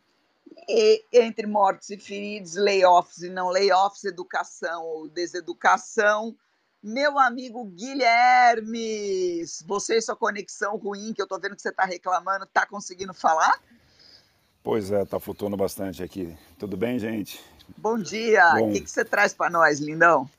[0.67, 6.35] E, entre mortos e feridos, layoffs e não layoffs, educação ou deseducação
[6.81, 11.85] meu amigo Guilherme, você e sua conexão ruim, que eu tô vendo que você tá
[11.85, 13.59] reclamando, tá conseguindo falar?
[14.63, 16.35] Pois é, tá flutuando bastante aqui.
[16.57, 17.43] Tudo bem, gente?
[17.77, 18.55] Bom dia.
[18.55, 20.29] Bom, o que, que você traz para nós, lindão?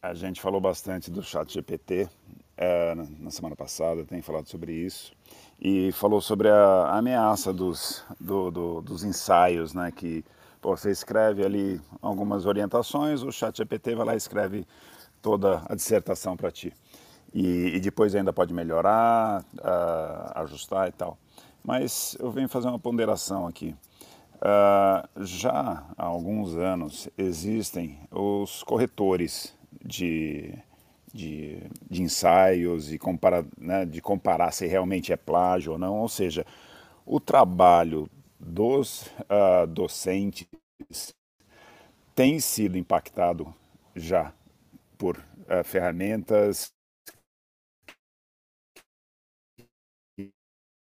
[0.00, 2.08] A gente falou bastante do chat GPT
[2.56, 5.12] é, na semana passada, tem falado sobre isso.
[5.60, 9.90] E falou sobre a ameaça dos, do, do, dos ensaios, né?
[9.90, 10.24] Que
[10.60, 14.66] pô, você escreve ali algumas orientações, o chat GPT vai lá e escreve
[15.22, 16.72] toda a dissertação para ti.
[17.32, 21.18] E, e, depois ainda pode melhorar, uh, ajustar e tal.
[21.62, 23.74] Mas eu venho fazer uma ponderação aqui.
[24.36, 29.52] Uh, já há alguns anos existem os corretores
[29.84, 30.54] de,
[31.12, 31.58] de,
[31.90, 35.98] de ensaios e compara, né, de comparar se realmente é plágio ou não.
[35.98, 36.46] Ou seja,
[37.04, 38.08] o trabalho
[38.38, 40.46] dos uh, docentes
[42.14, 43.52] tem sido impactado
[43.94, 44.32] já
[44.98, 46.72] por uh, ferramentas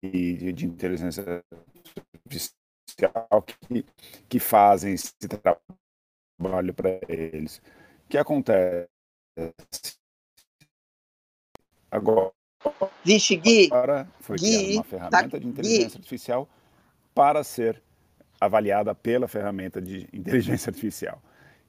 [0.03, 1.43] de, de inteligência
[2.25, 3.85] artificial que,
[4.27, 5.13] que fazem esse
[6.37, 7.59] trabalho para eles.
[8.05, 8.89] O que acontece?
[11.91, 12.33] Agora,
[13.03, 15.97] Vixe, Gui, agora foi Gui, criada uma tá ferramenta tá, de inteligência Gui.
[15.97, 16.49] artificial
[17.13, 17.81] para ser
[18.39, 21.21] avaliada pela ferramenta de inteligência artificial.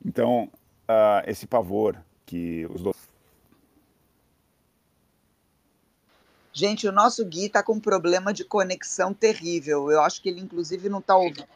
[0.04, 0.50] Então,
[0.88, 2.96] uh, esse pavor que os dois.
[6.52, 9.90] Gente, o nosso Gui está com um problema de conexão terrível.
[9.90, 11.48] Eu acho que ele, inclusive, não está ouvindo.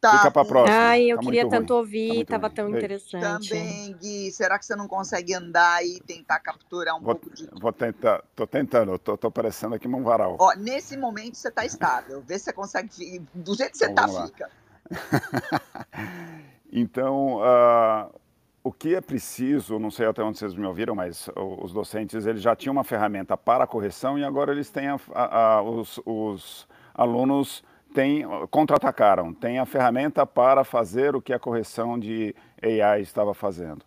[0.00, 0.18] Tá.
[0.18, 0.78] Fica para próxima.
[0.78, 1.80] Ai, eu tá queria tanto ruim.
[1.80, 3.48] ouvir, estava tá tão interessante.
[3.48, 4.30] Também, Gui.
[4.30, 7.48] Será que você não consegue andar e tentar capturar um vou, pouco de.
[7.52, 10.36] Vou tentar, tô tentando, tô, tô parecendo aqui um varal.
[10.38, 12.22] Ó, nesse momento você está estável.
[12.22, 13.22] Vê se você consegue.
[13.34, 14.50] Do jeito que você está, então, fica.
[16.70, 18.25] então, uh,
[18.66, 22.42] o que é preciso, não sei até onde vocês me ouviram, mas os docentes eles
[22.42, 26.66] já tinham uma ferramenta para correção e agora eles têm a, a, a, os, os,
[26.92, 27.62] alunos
[27.94, 33.84] têm, contra-atacaram, têm a ferramenta para fazer o que a correção de AI estava fazendo.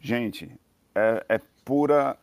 [0.00, 0.50] Gente,
[0.94, 2.16] é, é pura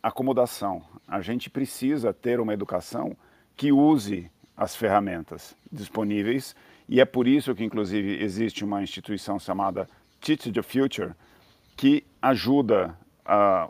[0.00, 0.82] acomodação.
[1.08, 3.16] A gente precisa ter uma educação
[3.56, 6.54] que use as ferramentas disponíveis
[6.88, 9.88] e é por isso que, inclusive, existe uma instituição chamada
[10.20, 11.14] Teach the Future,
[11.76, 12.96] que ajuda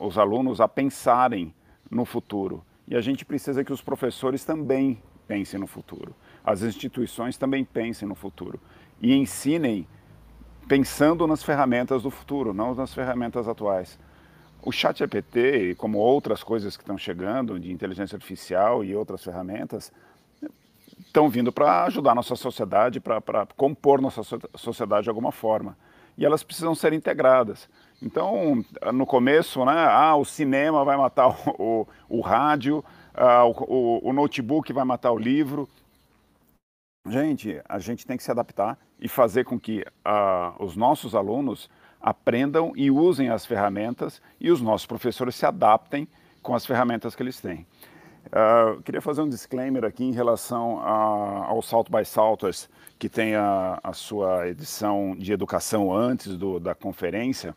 [0.00, 1.54] os alunos a pensarem
[1.90, 2.64] no futuro.
[2.88, 6.14] E a gente precisa que os professores também pensem no futuro.
[6.44, 8.58] As instituições também pensem no futuro.
[9.00, 9.86] E ensinem
[10.66, 13.98] pensando nas ferramentas do futuro, não nas ferramentas atuais.
[14.62, 19.92] O chat GPT, como outras coisas que estão chegando, de inteligência artificial e outras ferramentas,
[20.98, 24.22] estão vindo para ajudar nossa sociedade, para compor nossa
[24.56, 25.76] sociedade de alguma forma
[26.20, 27.66] e elas precisam ser integradas.
[28.02, 28.62] Então,
[28.92, 34.12] no começo, né, ah, o cinema vai matar o, o, o rádio, ah, o, o,
[34.12, 35.66] notebook vai matar o livro.
[37.08, 41.70] Gente, a gente tem que se adaptar e fazer com que ah, os nossos alunos
[41.98, 46.06] aprendam e usem as ferramentas e os nossos professores se adaptem
[46.42, 47.66] com as ferramentas que eles têm.
[48.26, 52.68] Uh, queria fazer um disclaimer aqui em relação a, ao South by Southwest,
[52.98, 57.56] que tem a, a, sua edição de educação antes do, da conferência,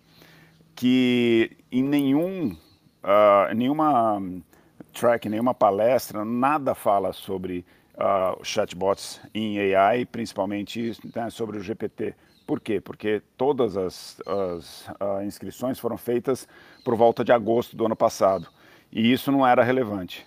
[0.76, 2.58] que em nenhum,
[3.04, 4.22] uh, nenhuma
[4.92, 12.16] track, nenhuma palestra, nada fala sobre uh, chatbots em AI, principalmente né, sobre o GPT.
[12.48, 12.82] Por quê?
[12.82, 14.86] Porque todas as, as
[15.24, 16.48] inscrições foram feitas
[16.84, 18.48] por volta de agosto do ano passado
[18.92, 20.26] e isso não era relevante.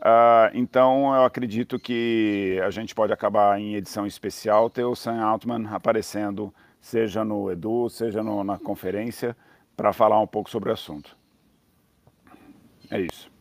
[0.00, 5.22] Uh, então, eu acredito que a gente pode acabar em edição especial ter o Sam
[5.22, 9.36] Altman aparecendo, seja no Edu, seja no, na conferência,
[9.76, 11.16] para falar um pouco sobre o assunto.
[12.90, 13.32] É isso.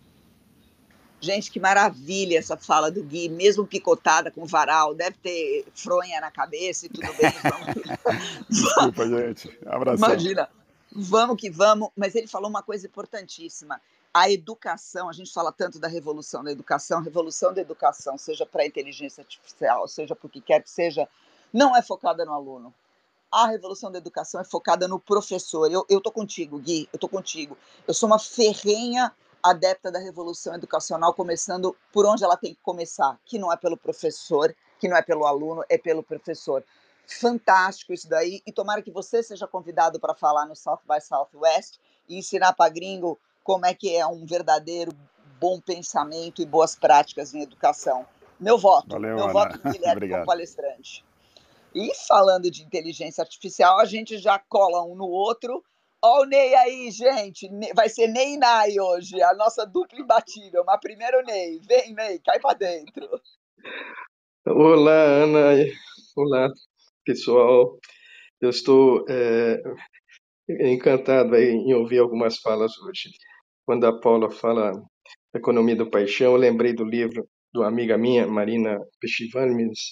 [1.20, 6.30] Gente, que maravilha essa fala do Gui, mesmo picotada com varal, deve ter fronha na
[6.30, 7.32] cabeça e tudo bem.
[8.04, 8.48] Vamos...
[8.50, 9.60] Desculpa, gente.
[9.66, 10.10] Abração.
[10.10, 10.50] Imagina,
[10.92, 11.90] vamos que vamos.
[11.96, 13.80] Mas ele falou uma coisa importantíssima
[14.14, 18.62] a educação, a gente fala tanto da revolução da educação, revolução da educação, seja para
[18.62, 21.10] a inteligência artificial, seja para o que quer que seja,
[21.52, 22.72] não é focada no aluno.
[23.32, 25.72] A revolução da educação é focada no professor.
[25.72, 27.58] Eu estou contigo, Gui, eu estou contigo.
[27.88, 29.12] Eu sou uma ferrenha
[29.42, 33.76] adepta da revolução educacional, começando por onde ela tem que começar, que não é pelo
[33.76, 36.64] professor, que não é pelo aluno, é pelo professor.
[37.08, 41.80] Fantástico isso daí, e tomara que você seja convidado para falar no South by Southwest
[42.08, 44.92] e ensinar para gringo como é que é um verdadeiro
[45.40, 48.06] bom pensamento e boas práticas em educação.
[48.40, 49.34] Meu voto, Valeu, meu Ana.
[49.34, 51.04] voto do Guilherme como palestrante.
[51.76, 55.64] E falando de inteligência artificial, a gente já cola um no outro.
[56.02, 57.50] Olha o Ney aí, gente.
[57.76, 60.64] Vai ser Ney e Nai hoje, a nossa dupla imbatível.
[60.66, 61.60] Mas primeiro o Ney.
[61.68, 63.10] Vem, Ney, cai para dentro.
[64.46, 65.66] Olá, Ana.
[66.16, 66.50] Olá,
[67.04, 67.78] pessoal.
[68.40, 69.62] Eu estou é,
[70.48, 73.10] encantado em ouvir algumas falas hoje
[73.66, 74.72] quando a Paula fala
[75.34, 79.90] Economia do Paixão, eu lembrei do livro uma amiga minha, Marina Pechivanes,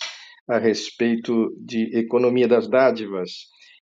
[0.49, 3.31] a respeito de Economia das Dádivas.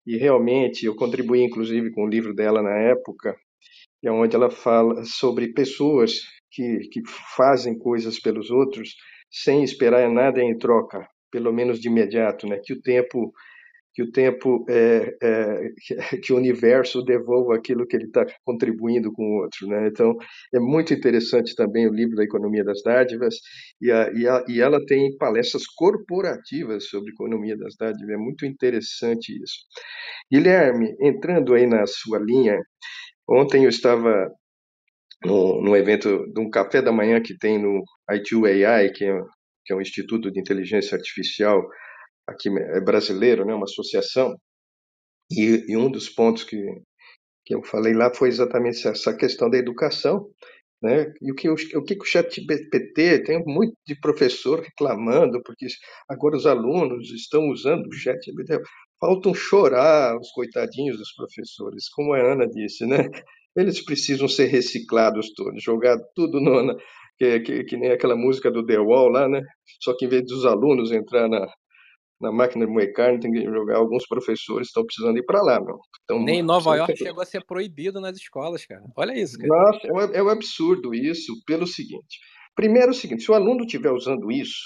[0.05, 3.36] E realmente eu contribuí, inclusive, com o livro dela na época,
[4.03, 6.13] é onde ela fala sobre pessoas
[6.51, 7.01] que, que
[7.36, 8.95] fazem coisas pelos outros
[9.31, 12.59] sem esperar nada em troca, pelo menos de imediato, né?
[12.63, 13.34] Que o tempo
[13.94, 15.70] que o tempo é, é,
[16.24, 19.88] que o universo devolva aquilo que ele está contribuindo com o outro, né?
[19.88, 20.16] Então
[20.54, 23.36] é muito interessante também o livro da economia das dádivas
[23.82, 28.46] e, a, e, a, e ela tem palestras corporativas sobre economia das dádivas, é muito
[28.46, 29.60] interessante isso.
[30.32, 32.58] Guilherme, entrando aí na sua linha,
[33.30, 34.30] ontem eu estava
[35.24, 39.20] no, no evento de um café da manhã que tem no I2AI, que é,
[39.66, 41.64] que é um instituto de inteligência artificial
[42.28, 44.36] aqui é brasileiro, né, uma associação,
[45.32, 46.57] e, e um dos pontos que,
[47.45, 50.30] que eu falei lá foi exatamente essa questão da educação,
[50.82, 51.13] né?
[51.21, 55.65] E o que o, o que o ChatGPT tem muito de professor reclamando porque
[56.09, 58.59] agora os alunos estão usando o ChatGPT,
[58.99, 63.09] faltam chorar os coitadinhos dos professores, como a Ana disse, né?
[63.55, 66.76] Eles precisam ser reciclados todos, jogar tudo no,
[67.17, 69.41] que, que, que nem aquela música do The Wall lá, né?
[69.82, 71.47] Só que em vez dos alunos entrar na,
[72.24, 73.78] na máquina de moer carne, tem que jogar.
[73.78, 75.78] Alguns professores estão precisando ir para lá, meu.
[76.03, 78.84] Então, Nem em Nova York chegou a ser proibido nas escolas, cara.
[78.95, 79.49] Olha isso, cara.
[79.49, 82.19] Nossa, é um, é um absurdo isso, pelo seguinte.
[82.55, 84.63] Primeiro, é o seguinte: se o aluno estiver usando isso,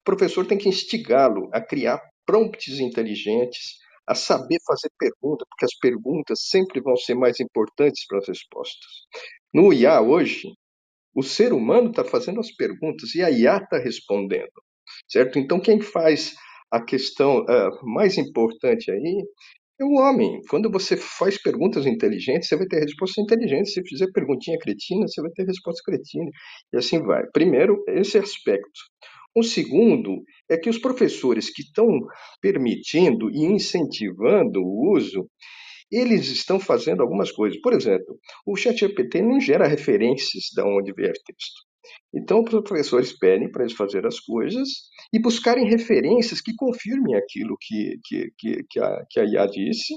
[0.00, 5.78] o professor tem que instigá-lo a criar prompts inteligentes, a saber fazer perguntas, porque as
[5.78, 8.90] perguntas sempre vão ser mais importantes para as respostas.
[9.52, 10.48] No IA hoje,
[11.14, 14.52] o ser humano está fazendo as perguntas e a IA está respondendo,
[15.08, 15.38] certo?
[15.38, 16.34] Então, quem faz
[16.72, 19.24] a questão uh, mais importante aí
[19.78, 20.40] é o homem.
[20.48, 23.74] Quando você faz perguntas inteligentes, você vai ter respostas inteligentes.
[23.74, 26.30] Se fizer perguntinha cretina, você vai ter resposta cretina.
[26.72, 27.24] E assim vai.
[27.32, 28.80] Primeiro, esse aspecto.
[29.34, 31.88] O segundo é que os professores que estão
[32.40, 35.26] permitindo e incentivando o uso,
[35.90, 37.60] eles estão fazendo algumas coisas.
[37.60, 41.71] Por exemplo, o ChatGPT não gera referências de onde vier texto.
[42.14, 44.68] Então, os professores pedem para eles fazerem as coisas
[45.12, 49.94] e buscarem referências que confirmem aquilo que, que, que, que, a, que a IA disse,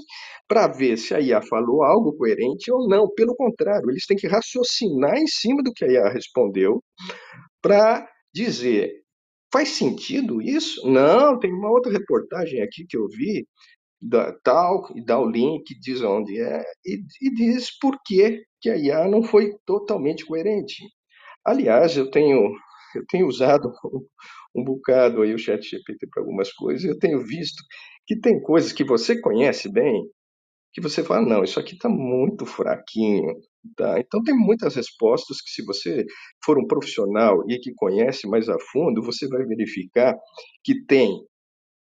[0.48, 3.08] para ver se a IA falou algo coerente ou não.
[3.14, 6.82] Pelo contrário, eles têm que raciocinar em cima do que a IA respondeu
[7.62, 8.92] para dizer:
[9.52, 10.86] faz sentido isso?
[10.90, 13.46] Não, tem uma outra reportagem aqui que eu vi,
[14.00, 18.70] da, tal, e dá o link, diz onde é, e, e diz por que, que
[18.70, 20.82] a IA não foi totalmente coerente.
[21.46, 22.52] Aliás, eu tenho,
[22.94, 23.70] eu tenho usado
[24.54, 27.62] um, bocado aí o chat GPT para algumas coisas, eu tenho visto
[28.06, 30.02] que tem coisas que você conhece bem,
[30.72, 33.34] que você fala, não, isso aqui está muito fraquinho.
[33.76, 33.98] Tá?
[34.00, 36.04] Então, tem muitas respostas que, se você
[36.44, 40.16] for um profissional e que conhece mais a fundo, você vai verificar
[40.64, 41.18] que tem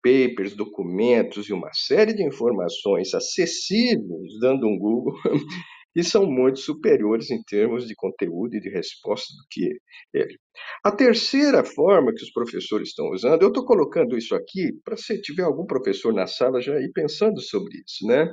[0.04, 5.16] papers, documentos e uma série de informações acessíveis, dando um Google,
[5.96, 9.70] e são muito superiores em termos de conteúdo e de resposta do que
[10.14, 10.38] ele.
[10.84, 15.22] A terceira forma que os professores estão usando, eu estou colocando isso aqui para se
[15.22, 18.30] tiver algum professor na sala já ir pensando sobre isso, né?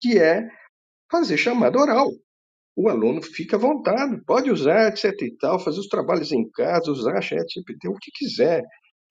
[0.00, 0.42] Que é
[1.10, 2.08] fazer chamada oral.
[2.76, 6.90] O aluno fica à vontade, pode usar, etc e tal, fazer os trabalhos em casa,
[6.90, 8.62] usar chat GPT, o que quiser.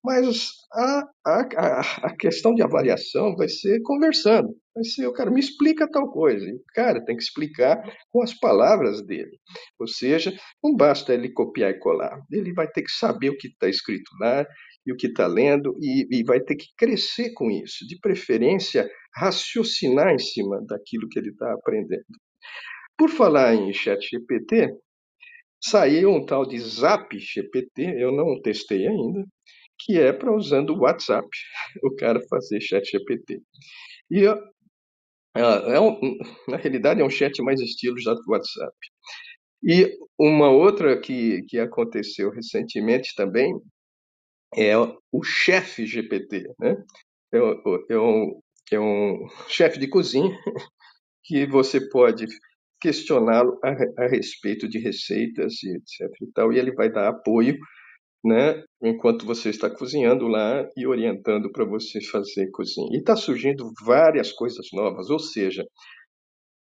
[0.03, 4.49] Mas a, a, a questão de avaliação vai ser conversando.
[4.73, 6.45] Vai ser, o cara me explica tal coisa.
[6.45, 7.81] E o cara tem que explicar
[8.11, 9.37] com as palavras dele.
[9.79, 10.33] Ou seja,
[10.63, 12.19] não basta ele copiar e colar.
[12.31, 14.45] Ele vai ter que saber o que está escrito lá
[14.85, 17.85] e o que está lendo e, e vai ter que crescer com isso.
[17.87, 22.05] De preferência, raciocinar em cima daquilo que ele está aprendendo.
[22.97, 24.75] Por falar em chat GPT,
[25.61, 29.25] saiu um tal de Zap GPT, eu não testei ainda,
[29.85, 31.27] que é para usando o WhatsApp,
[31.83, 33.41] o cara fazer chat GPT.
[34.09, 34.25] E
[35.35, 36.17] é um,
[36.47, 38.75] na realidade é um chat mais estilo já do WhatsApp.
[39.63, 43.53] E uma outra que, que aconteceu recentemente também
[44.55, 46.75] é o chefe GPT, né?
[47.33, 47.37] É,
[47.93, 50.37] é um, é um chefe de cozinha
[51.23, 52.27] que você pode
[52.81, 57.57] questioná-lo a, a, respeito de receitas e etc e tal, e ele vai dar apoio
[58.23, 62.89] né, enquanto você está cozinhando lá e orientando para você fazer cozinha.
[62.91, 65.65] E está surgindo várias coisas novas, ou seja,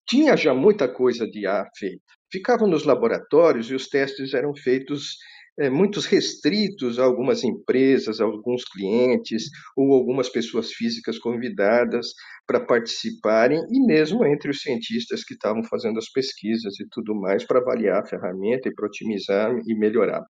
[0.07, 2.03] tinha já muita coisa de ar feita.
[2.31, 5.17] Ficavam nos laboratórios e os testes eram feitos
[5.59, 9.43] é, muitos restritos a algumas empresas, a alguns clientes
[9.77, 12.07] ou algumas pessoas físicas convidadas
[12.47, 17.45] para participarem e mesmo entre os cientistas que estavam fazendo as pesquisas e tudo mais
[17.45, 20.23] para avaliar a ferramenta e para otimizar e melhorar.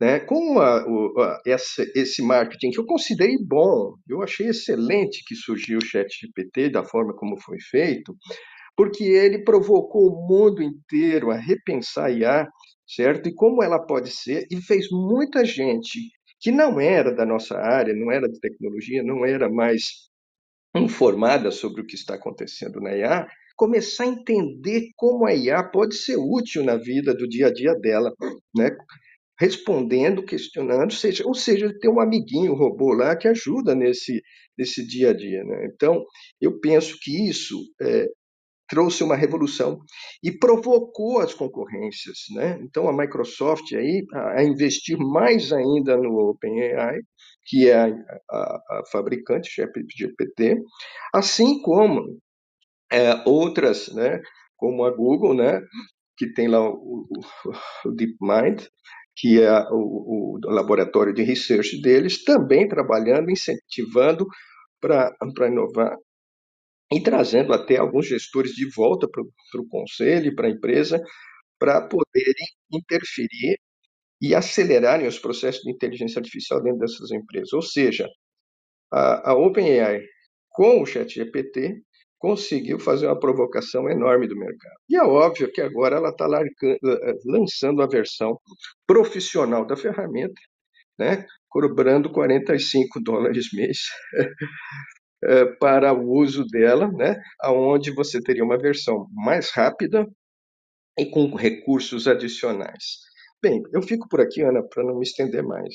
[0.00, 0.18] Né?
[0.20, 5.36] Com a, o, a, essa, esse marketing que eu considerei bom, eu achei excelente que
[5.36, 8.16] surgiu o ChatGPT da forma como foi feito,
[8.76, 12.48] porque ele provocou o mundo inteiro a repensar a IA,
[12.86, 13.28] certo?
[13.28, 16.00] E como ela pode ser, e fez muita gente
[16.40, 19.82] que não era da nossa área, não era de tecnologia, não era mais
[20.74, 25.94] informada sobre o que está acontecendo na IA, começar a entender como a IA pode
[25.96, 28.14] ser útil na vida do dia a dia dela,
[28.56, 28.70] né?
[29.40, 34.22] Respondendo, questionando, seja, ou seja, tem um amiguinho, robô lá que ajuda nesse,
[34.56, 35.42] nesse dia a dia.
[35.42, 35.70] Né?
[35.72, 36.04] Então,
[36.38, 38.06] eu penso que isso é,
[38.68, 39.80] trouxe uma revolução
[40.22, 42.18] e provocou as concorrências.
[42.34, 42.60] Né?
[42.62, 46.98] Então, a Microsoft aí, a, a investir mais ainda no OpenAI,
[47.46, 47.86] que é a,
[48.30, 49.50] a, a fabricante
[49.96, 50.60] GPT,
[51.14, 52.20] assim como
[52.92, 54.20] é, outras, né,
[54.58, 55.62] como a Google, né,
[56.18, 57.20] que tem lá o, o,
[57.88, 58.68] o DeepMind,
[59.20, 64.26] que é o, o laboratório de research deles, também trabalhando, incentivando
[64.80, 65.94] para inovar
[66.90, 70.98] e trazendo até alguns gestores de volta para o conselho, para a empresa,
[71.58, 73.58] para poderem interferir
[74.22, 77.52] e acelerarem os processos de inteligência artificial dentro dessas empresas.
[77.52, 78.08] Ou seja,
[78.90, 80.00] a, a OpenAI,
[80.48, 81.82] com o ChatGPT,
[82.20, 84.76] conseguiu fazer uma provocação enorme do mercado.
[84.88, 86.78] E é óbvio que agora ela está eh,
[87.24, 88.38] lançando a versão
[88.86, 90.40] profissional da ferramenta,
[90.98, 93.78] né, cobrando 45 dólares mês
[95.24, 100.06] eh, para o uso dela, né, aonde você teria uma versão mais rápida
[100.98, 102.98] e com recursos adicionais.
[103.42, 105.74] Bem, eu fico por aqui, Ana, para não me estender mais.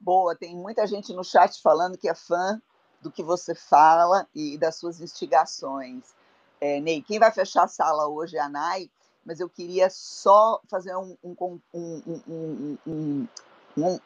[0.00, 2.62] Boa, tem muita gente no chat falando que é fã
[3.00, 6.02] do que você fala e das suas instigações.
[6.60, 8.90] É, Ney, quem vai fechar a sala hoje é a Nai,
[9.24, 12.78] mas eu queria só fazer um, um, um, um,
[13.76, 14.00] um,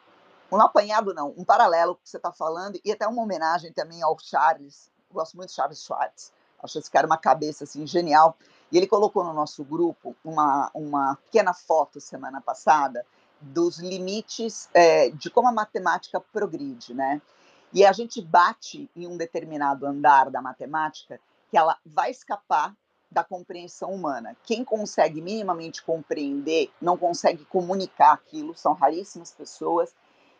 [0.51, 4.17] um apanhado, não, um paralelo que você está falando e até uma homenagem também ao
[4.19, 4.91] Charles.
[5.09, 6.31] Eu gosto muito de Charles Schwartz.
[6.61, 8.37] Acho esse cara uma cabeça assim genial.
[8.71, 13.05] E ele colocou no nosso grupo uma, uma pequena foto semana passada
[13.41, 17.21] dos limites é, de como a matemática progride, né?
[17.73, 21.19] E a gente bate em um determinado andar da matemática
[21.49, 22.75] que ela vai escapar
[23.09, 24.35] da compreensão humana.
[24.43, 29.95] Quem consegue minimamente compreender, não consegue comunicar aquilo, são raríssimas pessoas.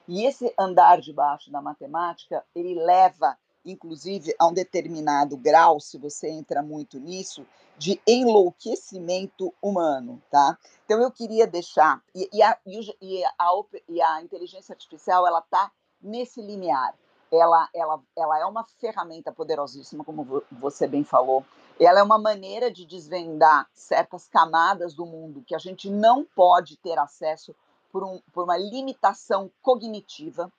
[0.07, 5.97] E esse andar de baixo da matemática, ele leva, inclusive, a um determinado grau, se
[5.97, 7.45] você entra muito nisso,
[7.77, 10.57] de enlouquecimento humano, tá?
[10.86, 15.71] Então eu queria deixar e, e, a, e, a, e a, inteligência artificial ela está
[16.01, 16.93] nesse limiar
[17.34, 21.43] ela, ela, ela é uma ferramenta poderosíssima, como você bem falou.
[21.79, 26.77] Ela é uma maneira de desvendar certas camadas do mundo que a gente não pode
[26.77, 27.55] ter acesso
[27.91, 30.51] por, um, por uma limitação cognitiva.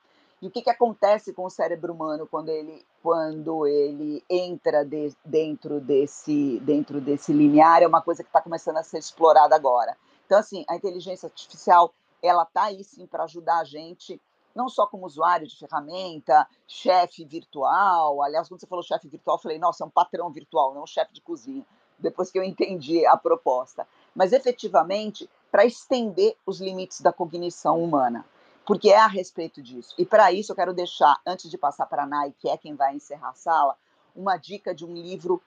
[0.42, 5.14] E o que, que acontece com o cérebro humano quando ele, quando ele entra de,
[5.24, 7.82] dentro, desse, dentro desse limiar?
[7.82, 9.96] É uma coisa que está começando a ser explorada agora.
[10.26, 14.20] Então, assim, a inteligência artificial ela está aí sim para ajudar a gente
[14.54, 18.22] não só como usuário de ferramenta, chefe virtual.
[18.22, 20.86] Aliás, quando você falou chefe virtual, eu falei, nossa, é um patrão virtual, não um
[20.86, 21.64] chefe de cozinha.
[21.98, 23.86] Depois que eu entendi a proposta.
[24.14, 28.24] Mas efetivamente, para estender os limites da cognição humana,
[28.66, 29.94] porque é a respeito disso.
[29.98, 32.74] E para isso, eu quero deixar, antes de passar para a Nai, que é quem
[32.74, 33.76] vai encerrar a sala,
[34.14, 35.42] uma dica de um livro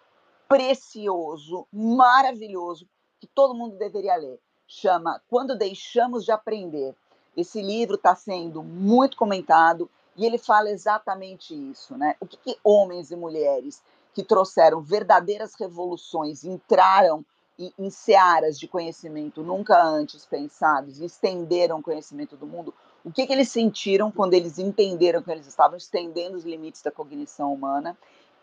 [0.47, 2.87] precioso, maravilhoso,
[3.19, 4.39] que todo mundo deveria ler.
[4.67, 6.95] Chama Quando Deixamos de Aprender
[7.37, 12.15] esse livro está sendo muito comentado e ele fala exatamente isso, né?
[12.19, 17.23] O que, que homens e mulheres que trouxeram verdadeiras revoluções entraram
[17.59, 22.73] em, em searas de conhecimento nunca antes pensados estenderam o conhecimento do mundo,
[23.05, 26.91] o que, que eles sentiram quando eles entenderam que eles estavam estendendo os limites da
[26.91, 27.95] cognição humana,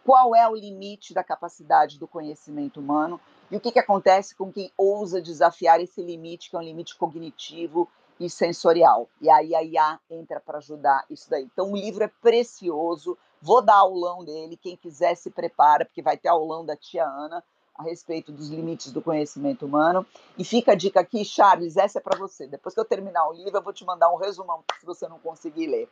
[0.04, 4.52] qual é o limite da capacidade do conhecimento humano e o que, que acontece com
[4.52, 7.88] quem ousa desafiar esse limite, que é um limite cognitivo
[8.18, 9.08] e sensorial.
[9.20, 11.44] E aí a IA entra para ajudar isso daí.
[11.44, 13.18] Então o livro é precioso.
[13.40, 17.44] Vou dar aulão dele, quem quiser se prepara, porque vai ter aulão da tia Ana
[17.74, 20.06] a respeito dos limites do conhecimento humano.
[20.38, 22.46] E fica a dica aqui, Charles, essa é para você.
[22.46, 25.18] Depois que eu terminar o livro, eu vou te mandar um resumão se você não
[25.18, 25.88] conseguir ler.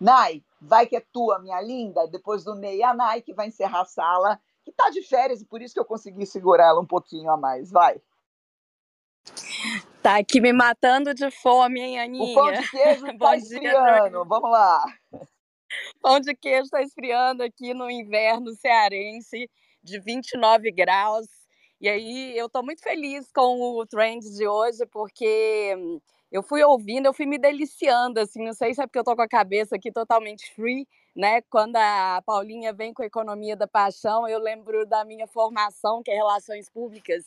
[0.00, 2.06] Nai, vai que é tua, minha linda.
[2.06, 5.44] Depois do Ney, a Nai que vai encerrar a sala, que está de férias e
[5.44, 7.70] por isso que eu consegui segurar ela um pouquinho a mais.
[7.70, 8.00] Vai.
[10.08, 12.32] Tá aqui me matando de fome, hein, Aninha?
[12.32, 14.82] O pão de queijo está esfriando, vamos lá.
[16.00, 19.50] Pão de queijo está esfriando aqui no inverno cearense,
[19.82, 21.26] de 29 graus.
[21.78, 25.76] E aí eu estou muito feliz com o trend de hoje, porque
[26.32, 29.14] eu fui ouvindo, eu fui me deliciando, assim, não sei se é porque eu estou
[29.14, 31.42] com a cabeça aqui totalmente free, né?
[31.50, 36.10] Quando a Paulinha vem com a economia da paixão, eu lembro da minha formação, que
[36.10, 37.26] é relações públicas,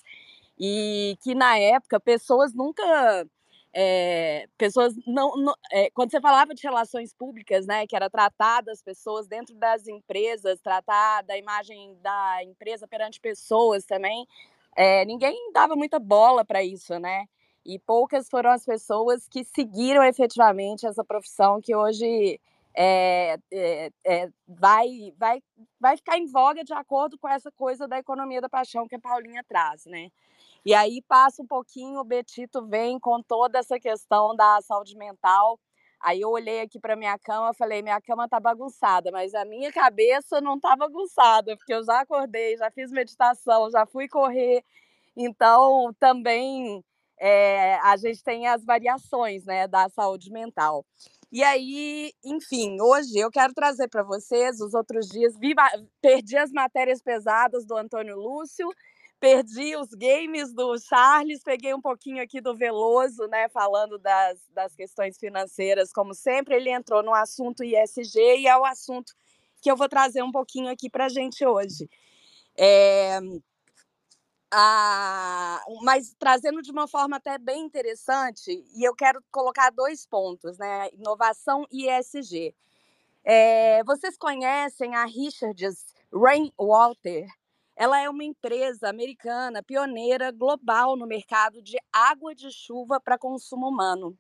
[0.62, 3.26] e que na época pessoas nunca
[3.74, 8.62] é, pessoas não, não é, quando você falava de relações públicas, né, que era tratar
[8.62, 14.28] das pessoas dentro das empresas, tratar da imagem da empresa perante pessoas também,
[14.76, 17.26] é, ninguém dava muita bola para isso, né?
[17.66, 22.40] E poucas foram as pessoas que seguiram efetivamente essa profissão que hoje
[22.76, 25.42] é, é, é, vai, vai,
[25.80, 29.00] vai ficar em voga de acordo com essa coisa da economia da paixão que a
[29.00, 30.10] Paulinha traz, né?
[30.66, 35.60] E aí passa um pouquinho, o Betito vem com toda essa questão da saúde mental.
[36.00, 39.72] Aí eu olhei aqui para minha cama, falei, minha cama tá bagunçada, mas a minha
[39.72, 44.64] cabeça não tá bagunçada, porque eu já acordei, já fiz meditação, já fui correr.
[45.16, 46.84] Então, também
[47.20, 50.86] é, a gente tem as variações né, da saúde mental.
[51.32, 55.54] E aí, enfim, hoje eu quero trazer para vocês, os outros dias, vi,
[56.02, 58.68] perdi as matérias pesadas do Antônio Lúcio,
[59.22, 64.76] perdi os games do Charles, peguei um pouquinho aqui do Veloso, né, falando das, das
[64.76, 69.14] questões financeiras, como sempre, ele entrou no assunto ISG e é o assunto
[69.62, 71.88] que eu vou trazer um pouquinho aqui para a gente hoje.
[72.58, 73.20] É,
[74.50, 80.58] a, mas trazendo de uma forma até bem interessante, e eu quero colocar dois pontos,
[80.58, 82.56] né, inovação e ISG.
[83.24, 87.28] É, vocês conhecem a Richards Rainwater?
[87.76, 93.68] Ela é uma empresa americana pioneira global no mercado de água de chuva para consumo
[93.68, 94.18] humano.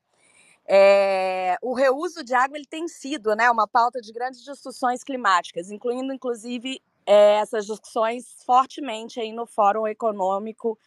[0.67, 5.69] É, o reuso de água ele tem sido né, uma pauta de grandes discussões climáticas,
[5.69, 10.77] incluindo, inclusive, é, essas discussões fortemente aí no Fórum Econômico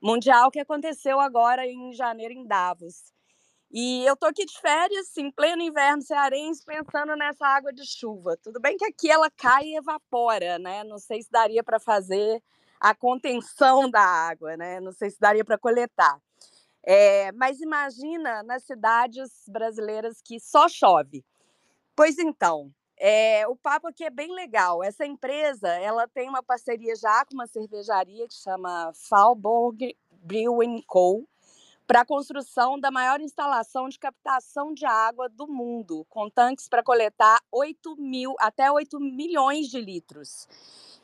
[0.00, 3.12] Mundial que aconteceu agora em janeiro em Davos.
[3.70, 8.34] E eu tô aqui de férias, em pleno inverno cearense, pensando nessa água de chuva.
[8.42, 10.84] Tudo bem que aqui ela cai e evapora, né?
[10.84, 12.42] Não sei se daria para fazer
[12.80, 14.80] a contenção da água, né?
[14.80, 16.18] Não sei se daria para coletar.
[16.82, 21.22] É, mas imagina nas cidades brasileiras que só chove.
[21.94, 24.82] Pois então, é, o papo aqui é bem legal.
[24.82, 31.28] Essa empresa, ela tem uma parceria já com uma cervejaria que chama Falborg Brewing Co
[31.88, 36.82] para a construção da maior instalação de captação de água do mundo, com tanques para
[36.82, 40.46] coletar 8 mil, até 8 milhões de litros.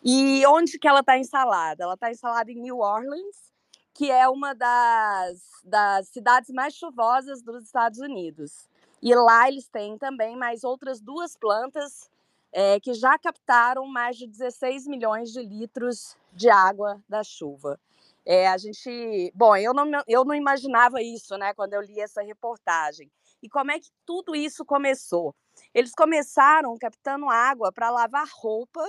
[0.05, 1.85] E onde que ela está instalada?
[1.85, 3.51] Ela está instalada em New Orleans,
[3.95, 8.69] que é uma das, das cidades mais chuvosas dos Estados Unidos.
[9.01, 12.11] E lá eles têm também mais outras duas plantas
[12.53, 17.81] é, que já captaram mais de 16 milhões de litros de água da chuva.
[18.27, 22.23] É, a gente, bom, eu não, eu não imaginava isso, né, quando eu li essa
[22.23, 23.11] reportagem.
[23.43, 25.35] E como é que tudo isso começou?
[25.75, 28.83] Eles começaram captando água para lavar roupa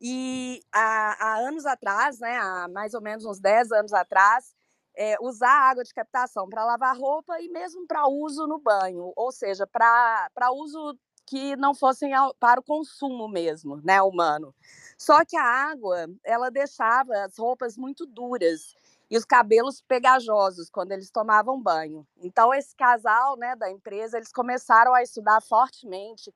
[0.00, 4.54] e há, há, anos atrás, né, há mais ou menos uns 10 anos atrás,
[4.96, 9.30] é, usar água de captação para lavar roupa e mesmo para uso no banho, ou
[9.30, 10.98] seja, para uso
[11.32, 14.54] que não fossem para o consumo mesmo, né, humano.
[14.98, 18.76] Só que a água, ela deixava as roupas muito duras
[19.10, 22.06] e os cabelos pegajosos quando eles tomavam banho.
[22.18, 26.30] Então esse casal, né, da empresa, eles começaram a estudar fortemente,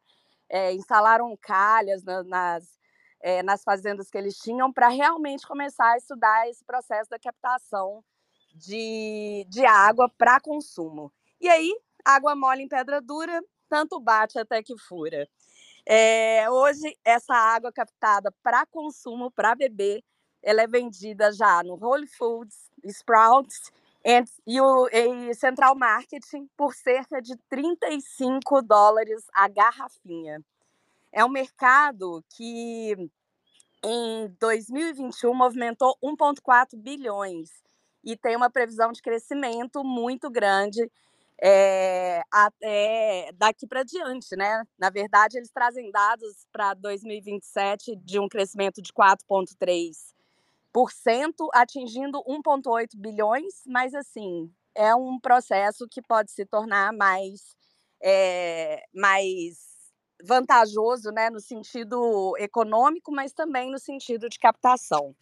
[0.49, 2.77] é, instalaram calhas na, nas
[3.21, 8.03] é, nas fazendas que eles tinham para realmente começar a estudar esse processo da captação
[8.55, 11.13] de, de água para consumo.
[11.41, 11.75] E aí,
[12.05, 15.29] água mole em pedra dura, tanto bate até que fura.
[15.85, 20.03] É, hoje, essa água captada para consumo, para beber,
[20.43, 23.73] ela é vendida já no Whole Foods, Sprouts
[24.47, 30.41] e, o, e Central Marketing por cerca de 35 dólares a garrafinha.
[31.13, 33.11] É um mercado que
[33.83, 37.51] em 2021 movimentou 1,4 bilhões
[38.05, 40.91] e tem uma previsão de crescimento muito grande
[41.43, 44.65] é, até daqui para diante, né?
[44.79, 53.63] Na verdade, eles trazem dados para 2027 de um crescimento de 4,3%, atingindo 1,8 bilhões,
[53.67, 57.57] mas assim é um processo que pode se tornar mais,
[58.03, 59.57] é, mais
[60.23, 65.15] vantajoso, né, no sentido econômico, mas também no sentido de captação.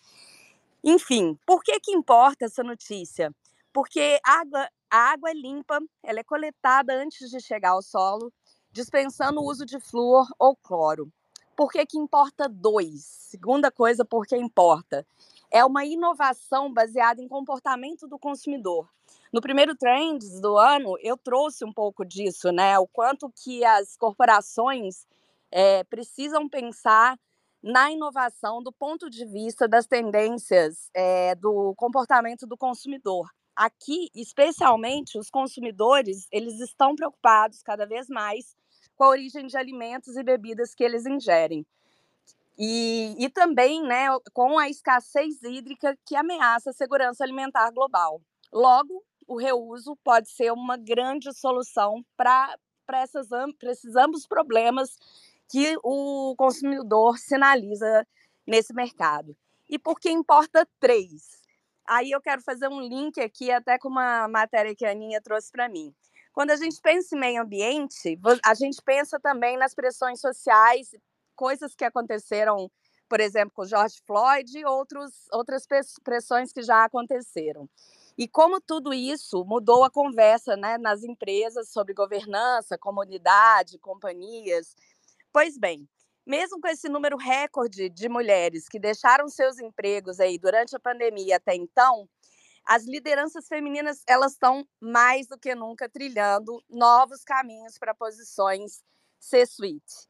[0.85, 3.33] Enfim, por que que importa essa notícia?
[3.73, 8.33] Porque água a água é limpa, ela é coletada antes de chegar ao solo,
[8.71, 11.13] dispensando o uso de flúor ou cloro.
[11.57, 13.03] Por que, que importa dois?
[13.03, 15.05] Segunda coisa, por que importa?
[15.51, 18.89] É uma inovação baseada em comportamento do consumidor.
[19.33, 22.79] No primeiro Trends do ano, eu trouxe um pouco disso, né?
[22.79, 25.09] O quanto que as corporações
[25.51, 27.19] é, precisam pensar
[27.61, 35.19] na inovação do ponto de vista das tendências é, do comportamento do consumidor aqui, especialmente,
[35.19, 38.57] os consumidores, eles estão preocupados cada vez mais
[38.97, 41.67] com a origem de alimentos e bebidas que eles ingerem.
[42.57, 48.21] E, e também né, com a escassez hídrica que ameaça a segurança alimentar global.
[48.53, 52.57] Logo, o reuso pode ser uma grande solução para
[53.03, 54.97] esses ambos problemas
[55.51, 58.07] que o consumidor sinaliza
[58.47, 59.37] nesse mercado.
[59.69, 61.44] E por que importa três?
[61.87, 65.51] Aí eu quero fazer um link aqui até com uma matéria que a Aninha trouxe
[65.51, 65.95] para mim.
[66.33, 70.91] Quando a gente pensa em meio ambiente, a gente pensa também nas pressões sociais,
[71.37, 72.71] coisas que aconteceram,
[73.09, 75.65] por exemplo, com George Floyd e outros, outras
[76.03, 77.69] pressões que já aconteceram.
[78.17, 84.75] E como tudo isso mudou a conversa né, nas empresas sobre governança, comunidade, companhias.
[85.33, 85.89] Pois bem,
[86.27, 91.37] mesmo com esse número recorde de mulheres que deixaram seus empregos aí durante a pandemia
[91.37, 92.09] até então,
[92.67, 98.83] as lideranças femininas elas estão mais do que nunca trilhando novos caminhos para posições
[99.19, 100.09] C-suite.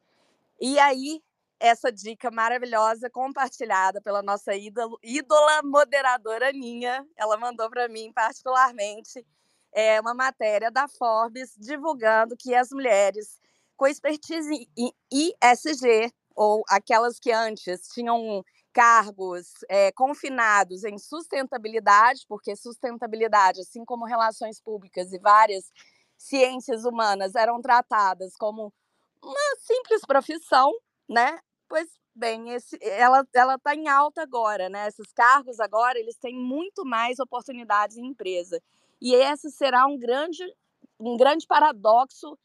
[0.61, 1.21] E aí
[1.59, 9.25] essa dica maravilhosa compartilhada pela nossa ídolo, ídola moderadora Aninha, ela mandou para mim particularmente
[9.73, 13.41] é uma matéria da Forbes divulgando que as mulheres
[13.77, 22.57] com expertise em ISG, ou aquelas que antes tinham cargos é, confinados em sustentabilidade, porque
[22.57, 25.71] sustentabilidade, assim como relações públicas e várias
[26.19, 28.73] ciências humanas, eram tratadas como
[29.23, 30.73] uma simples profissão,
[31.09, 31.39] né?
[31.69, 34.89] Pois bem, esse, ela ela está em alta agora, né?
[34.89, 38.61] Esses cargos agora eles têm muito mais oportunidades em empresa
[39.01, 40.43] e esse será um grande
[40.99, 42.39] um grande paradoxo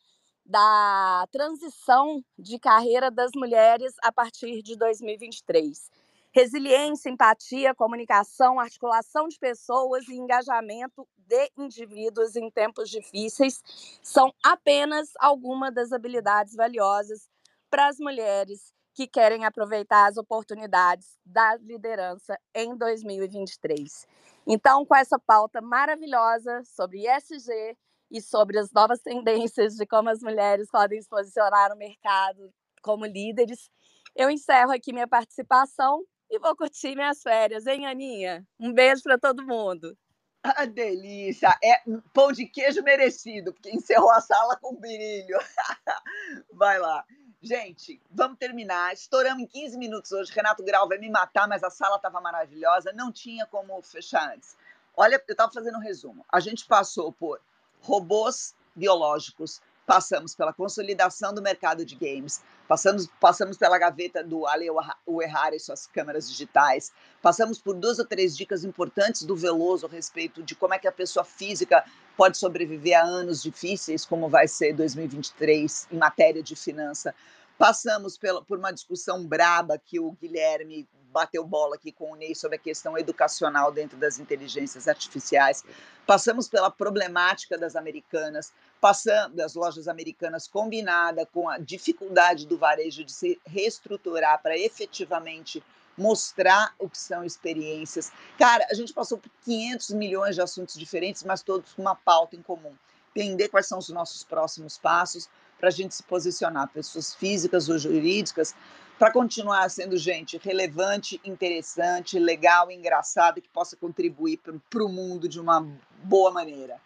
[0.49, 5.91] da transição de carreira das mulheres a partir de 2023.
[6.31, 13.61] Resiliência, empatia, comunicação, articulação de pessoas e engajamento de indivíduos em tempos difíceis
[14.01, 17.29] são apenas algumas das habilidades valiosas
[17.69, 24.07] para as mulheres que querem aproveitar as oportunidades da liderança em 2023.
[24.47, 27.77] Então, com essa pauta maravilhosa sobre ESG,
[28.11, 33.05] e sobre as novas tendências de como as mulheres podem se posicionar no mercado como
[33.05, 33.69] líderes.
[34.15, 38.45] Eu encerro aqui minha participação e vou curtir minhas férias, hein, Aninha?
[38.59, 39.97] Um beijo para todo mundo.
[40.41, 41.57] Ah, delícia!
[41.61, 41.81] É
[42.13, 45.37] pão de queijo merecido, porque encerrou a sala com brilho.
[46.53, 47.05] Vai lá.
[47.41, 48.93] Gente, vamos terminar.
[48.93, 50.31] Estouramos em 15 minutos hoje.
[50.31, 52.91] Renato Grau vai me matar, mas a sala estava maravilhosa.
[52.91, 54.57] Não tinha como fechar antes.
[54.95, 56.25] Olha, eu estava fazendo um resumo.
[56.29, 57.39] A gente passou por
[57.81, 64.67] robôs biológicos, passamos pela consolidação do mercado de games, passamos, passamos pela gaveta do Ale
[65.07, 66.91] Uehara e suas câmeras digitais,
[67.23, 70.87] passamos por duas ou três dicas importantes do Veloso a respeito de como é que
[70.87, 71.83] a pessoa física
[72.15, 77.15] pode sobreviver a anos difíceis, como vai ser 2023 em matéria de finança.
[77.59, 82.33] Passamos pela, por uma discussão braba que o Guilherme bateu bola aqui com o Ney
[82.33, 85.65] sobre a questão educacional dentro das inteligências artificiais.
[86.07, 93.03] Passamos pela problemática das americanas, passando das lojas americanas combinada com a dificuldade do varejo
[93.03, 95.61] de se reestruturar para efetivamente
[95.97, 98.09] mostrar o que são experiências.
[98.37, 102.37] Cara, a gente passou por 500 milhões de assuntos diferentes, mas todos com uma pauta
[102.37, 102.73] em comum.
[103.13, 105.27] Entender quais são os nossos próximos passos
[105.59, 108.55] para a gente se posicionar, pessoas físicas ou jurídicas,
[108.97, 115.39] para continuar sendo gente relevante, interessante, legal, engraçada, que possa contribuir para o mundo de
[115.39, 115.65] uma
[116.03, 116.79] boa maneira.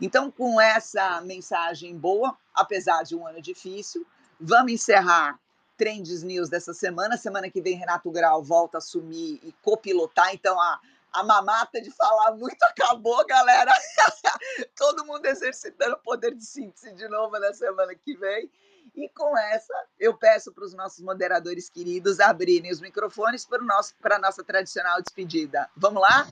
[0.00, 4.06] Então, com essa mensagem boa, apesar de um ano difícil,
[4.40, 5.38] vamos encerrar
[5.76, 7.16] Trends News dessa semana.
[7.16, 10.32] Semana que vem, Renato Grau volta a assumir e copilotar.
[10.32, 10.80] Então, a,
[11.12, 13.72] a mamata de falar muito acabou, galera.
[14.76, 18.50] Todo mundo exercitando o poder de síntese de novo na semana que vem.
[18.94, 23.66] E com essa, eu peço para os nossos moderadores queridos abrirem os microfones para, o
[23.66, 25.70] nosso, para a nossa tradicional despedida.
[25.76, 26.26] Vamos lá?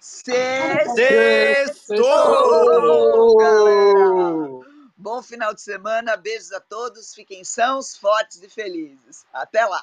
[0.00, 0.44] Sextou!
[4.96, 9.26] Bom final de semana, beijos a todos, fiquem sãos, fortes e felizes.
[9.32, 9.82] Até lá!